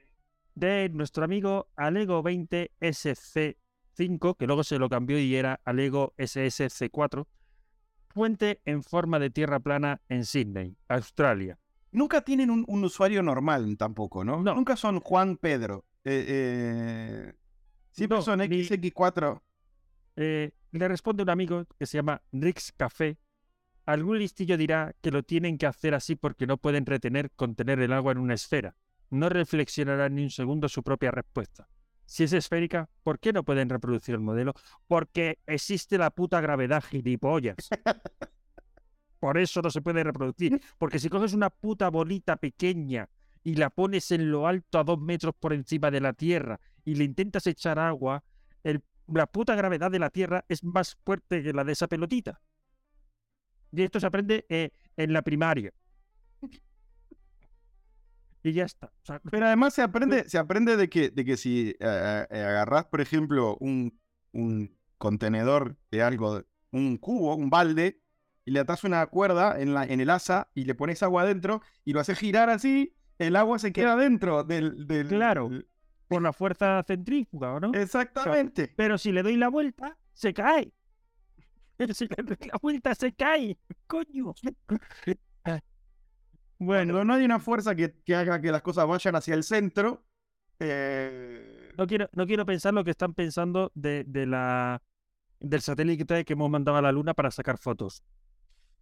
de 0.54 0.90
nuestro 0.90 1.24
amigo 1.26 1.68
Alego 1.76 2.22
20 2.22 2.72
SC5, 2.80 4.38
que 4.38 4.46
luego 4.46 4.64
se 4.64 4.78
lo 4.78 4.88
cambió 4.90 5.18
y 5.20 5.36
era 5.36 5.60
Alego 5.66 6.14
SSC4. 6.18 7.26
Puente 8.14 8.62
en 8.66 8.84
forma 8.84 9.18
de 9.20 9.30
tierra 9.30 9.60
plana 9.60 10.02
en 10.10 10.26
Sydney, 10.26 10.76
Australia. 10.90 11.58
Nunca 11.94 12.22
tienen 12.22 12.50
un, 12.52 12.64
un 12.68 12.84
usuario 12.84 13.24
normal 13.24 13.78
tampoco, 13.78 14.24
¿no? 14.24 14.42
No. 14.42 14.54
Nunca 14.54 14.76
son 14.76 15.00
Juan 15.00 15.38
Pedro. 15.38 15.86
Eh, 16.04 16.26
eh, 16.28 17.34
siempre 17.92 18.18
No, 18.18 18.22
son 18.22 18.40
ni- 18.40 18.48
XX4. 18.64 19.42
Eh, 20.18 20.52
le 20.72 20.88
responde 20.88 21.24
un 21.24 21.30
amigo 21.30 21.66
que 21.80 21.86
se 21.86 21.98
llama 21.98 22.22
Rix 22.32 22.74
Café. 22.76 23.18
Algún 23.86 24.20
listillo 24.20 24.58
dirá 24.58 24.94
que 25.02 25.12
lo 25.12 25.24
tienen 25.24 25.58
que 25.58 25.66
hacer 25.66 25.94
así 25.96 26.16
porque 26.16 26.46
no 26.48 26.58
pueden 26.58 26.86
retener 26.86 27.32
contener 27.32 27.80
el 27.80 27.94
agua 27.94 28.12
en 28.12 28.20
una 28.20 28.34
esfera. 28.36 28.76
No 29.12 29.30
reflexionará 29.30 30.10
ni 30.10 30.24
un 30.24 30.30
segundo 30.30 30.68
su 30.68 30.82
propia 30.84 31.12
respuesta. 31.12 31.68
Si 32.06 32.24
es 32.24 32.34
esférica, 32.34 32.90
¿por 33.04 33.20
qué 33.20 33.32
no 33.32 33.44
pueden 33.44 33.70
reproducir 33.70 34.16
el 34.16 34.22
modelo? 34.22 34.54
Porque 34.88 35.40
existe 35.46 35.98
la 35.98 36.10
puta 36.10 36.42
gravedad, 36.42 36.84
gilipollas. 36.84 37.70
Por 39.20 39.38
eso 39.38 39.62
no 39.62 39.70
se 39.70 39.82
puede 39.82 40.04
reproducir. 40.04 40.60
Porque 40.80 40.98
si 40.98 41.08
coges 41.08 41.34
una 41.34 41.52
puta 41.52 41.90
bolita 41.90 42.38
pequeña 42.38 43.08
y 43.44 43.54
la 43.54 43.70
pones 43.70 44.10
en 44.12 44.32
lo 44.32 44.48
alto 44.48 44.80
a 44.80 44.84
dos 44.84 45.00
metros 45.00 45.36
por 45.40 45.54
encima 45.54 45.92
de 45.92 46.02
la 46.02 46.14
Tierra 46.14 46.60
y 46.84 46.96
le 46.96 47.04
intentas 47.04 47.46
echar 47.46 47.78
agua, 47.78 48.24
la 49.08 49.28
puta 49.28 49.56
gravedad 49.56 49.92
de 49.92 50.00
la 50.00 50.10
Tierra 50.10 50.44
es 50.50 50.64
más 50.64 50.98
fuerte 51.06 51.44
que 51.44 51.54
la 51.54 51.64
de 51.64 51.74
esa 51.74 51.88
pelotita. 51.88 52.42
Y 53.72 53.84
esto 53.84 54.00
se 54.00 54.08
aprende 54.08 54.46
eh, 54.50 54.72
en 54.98 55.14
la 55.14 55.22
primaria. 55.22 55.72
Y 58.44 58.54
ya 58.54 58.66
está. 58.66 58.88
O 58.88 59.06
sea, 59.06 59.22
Pero 59.32 59.46
además 59.46 59.74
se 59.74 59.82
aprende, 59.82 60.28
se 60.28 60.38
aprende 60.38 60.78
de 60.78 60.90
que, 60.90 61.10
de 61.10 61.26
que 61.26 61.38
si 61.38 61.76
eh, 61.80 62.28
eh, 62.30 62.42
agarrás, 62.42 62.86
por 62.86 63.02
ejemplo, 63.02 63.58
un, 63.60 64.00
un 64.32 64.76
contenedor 64.98 65.78
de 65.92 66.04
algo, 66.04 66.44
un 66.72 66.98
cubo, 66.98 67.36
un 67.36 67.50
balde, 67.50 68.02
y 68.46 68.52
le 68.52 68.60
atás 68.60 68.84
una 68.84 69.06
cuerda 69.08 69.60
en, 69.60 69.74
la, 69.74 69.84
en 69.84 70.00
el 70.02 70.10
asa 70.10 70.50
y 70.54 70.66
le 70.66 70.76
pones 70.76 71.04
agua 71.04 71.24
adentro 71.24 71.62
y 71.86 71.94
lo 71.94 72.00
haces 72.00 72.18
girar 72.18 72.50
así, 72.50 72.96
el 73.20 73.36
agua 73.36 73.60
se 73.60 73.72
queda 73.72 73.96
dentro 73.96 74.44
del... 74.44 74.88
del 74.88 75.08
Claro. 75.08 75.50
por 76.08 76.22
la 76.22 76.34
fuerza 76.34 76.84
centrífuga, 76.84 77.54
¿o 77.54 77.60
no? 77.60 77.72
Exactamente. 77.74 78.74
Pero 78.76 78.98
si 78.98 79.12
le 79.12 79.22
doy 79.22 79.38
la 79.38 79.50
vuelta, 79.50 79.98
se 80.14 80.34
cae. 80.34 80.74
Pero 81.78 81.94
si 81.94 82.08
le 82.08 82.24
doy 82.24 82.38
la 82.48 82.58
vuelta, 82.62 82.96
se 82.96 83.14
cae. 83.14 83.58
Coño. 83.88 84.34
Bueno, 86.64 87.04
no 87.04 87.16
hay 87.16 87.26
una 87.26 87.40
fuerza 87.40 87.74
que, 87.74 87.92
que 88.06 88.14
haga 88.16 88.40
que 88.40 88.52
las 88.52 88.62
cosas 88.62 88.86
vayan 88.86 89.16
hacia 89.16 89.34
el 89.34 89.44
centro, 89.44 90.04
eh, 90.60 91.72
no 91.76 91.88
quiero, 91.88 92.08
no 92.14 92.28
quiero 92.28 92.46
pensar 92.46 92.72
lo 92.72 92.84
que 92.84 92.92
están 92.92 93.16
pensando 93.16 93.72
de, 93.74 94.04
de 94.04 94.28
la 94.28 94.84
del 95.40 95.62
satélite 95.62 96.24
que 96.24 96.34
hemos 96.34 96.52
mandado 96.52 96.78
a 96.78 96.84
la 96.84 96.92
Luna 96.92 97.16
para 97.16 97.32
sacar 97.32 97.58
fotos. 97.58 98.04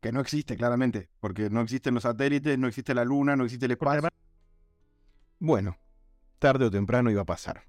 que 0.02 0.12
no 0.12 0.20
existe 0.22 0.56
claramente, 0.58 1.10
porque 1.20 1.50
no 1.50 1.62
existen 1.62 1.94
los 1.94 2.04
satélites, 2.04 2.58
no 2.58 2.68
existe 2.68 2.94
la 2.94 3.04
luna, 3.06 3.36
no 3.36 3.46
existe 3.46 3.66
el 3.66 3.72
espacio. 3.72 4.10
Bueno, 5.40 5.78
tarde 6.40 6.66
o 6.66 6.72
temprano 6.72 7.12
iba 7.12 7.22
a 7.22 7.26
pasar. 7.26 7.64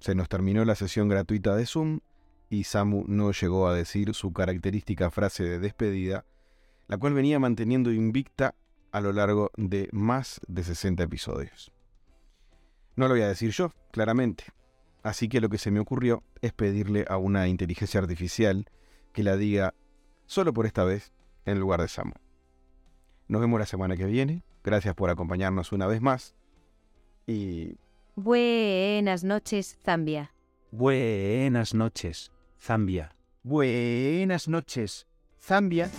Se 0.00 0.14
nos 0.14 0.28
terminó 0.28 0.64
la 0.64 0.74
sesión 0.74 1.08
gratuita 1.08 1.54
de 1.56 1.66
Zoom 1.66 2.00
y 2.48 2.64
Samu 2.64 3.04
no 3.08 3.32
llegó 3.32 3.68
a 3.68 3.74
decir 3.74 4.14
su 4.14 4.32
característica 4.32 5.10
frase 5.10 5.44
de 5.44 5.58
despedida, 5.58 6.24
la 6.88 6.98
cual 6.98 7.14
venía 7.14 7.38
manteniendo 7.38 7.90
invicta 7.92 8.54
a 8.96 9.00
lo 9.02 9.12
largo 9.12 9.50
de 9.58 9.90
más 9.92 10.40
de 10.48 10.64
60 10.64 11.02
episodios. 11.02 11.70
No 12.94 13.08
lo 13.08 13.12
voy 13.12 13.20
a 13.20 13.28
decir 13.28 13.50
yo, 13.50 13.74
claramente. 13.92 14.44
Así 15.02 15.28
que 15.28 15.42
lo 15.42 15.50
que 15.50 15.58
se 15.58 15.70
me 15.70 15.80
ocurrió 15.80 16.22
es 16.40 16.54
pedirle 16.54 17.04
a 17.06 17.18
una 17.18 17.46
inteligencia 17.46 18.00
artificial 18.00 18.70
que 19.12 19.22
la 19.22 19.36
diga 19.36 19.74
solo 20.24 20.54
por 20.54 20.64
esta 20.64 20.82
vez 20.84 21.12
en 21.44 21.60
lugar 21.60 21.82
de 21.82 21.88
Samu. 21.88 22.14
Nos 23.28 23.42
vemos 23.42 23.60
la 23.60 23.66
semana 23.66 23.98
que 23.98 24.06
viene. 24.06 24.44
Gracias 24.64 24.94
por 24.94 25.10
acompañarnos 25.10 25.72
una 25.72 25.86
vez 25.86 26.00
más. 26.00 26.34
Y 27.26 27.76
Buenas 28.14 29.24
noches, 29.24 29.78
Zambia. 29.84 30.32
Buenas 30.70 31.74
noches, 31.74 32.32
Zambia. 32.58 33.14
Buenas 33.42 34.48
noches, 34.48 35.06
Zambia. 35.38 35.90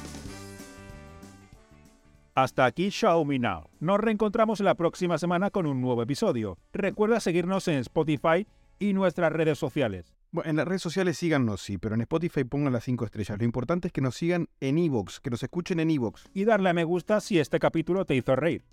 Hasta 2.38 2.66
aquí 2.66 2.90
Show 2.92 3.26
Me 3.26 3.40
Now. 3.40 3.64
Nos 3.80 4.00
reencontramos 4.00 4.60
la 4.60 4.76
próxima 4.76 5.18
semana 5.18 5.50
con 5.50 5.66
un 5.66 5.82
nuevo 5.82 6.04
episodio. 6.04 6.60
Recuerda 6.72 7.20
seguirnos 7.20 7.68
en 7.68 7.80
Spotify 7.80 8.46
y 8.78 8.94
nuestras 8.94 9.34
redes 9.34 9.58
sociales. 9.58 10.14
bueno, 10.30 10.52
en 10.52 10.56
las 10.58 10.68
redes 10.68 10.84
sociales 10.84 11.18
síganos, 11.18 11.62
sí, 11.62 11.80
pero 11.80 11.96
en 11.96 12.02
Spotify 12.02 12.44
pongan 12.44 12.74
las 12.74 12.84
5 12.84 13.06
estrellas. 13.06 13.40
Lo 13.40 13.44
importante 13.44 13.88
es 13.88 13.92
que 13.92 14.02
nos 14.02 14.16
sigan 14.16 14.50
en 14.60 14.78
Evox, 14.78 15.20
que 15.20 15.32
nos 15.32 15.42
escuchen 15.42 15.80
en 15.80 15.90
Evox. 15.90 16.30
Y 16.32 16.46
darle 16.46 16.70
a 16.70 16.74
me 16.76 16.84
gusta 16.84 17.22
si 17.22 17.40
este 17.40 17.58
capítulo 17.58 18.06
te 18.06 18.14
hizo 18.14 18.36
reír. 18.36 18.64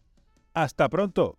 Hasta 0.53 0.91
pronto. 0.91 1.39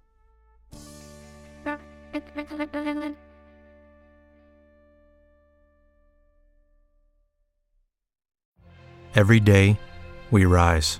Every 9.13 9.39
day, 9.39 9.77
we 10.31 10.45
rise, 10.45 10.99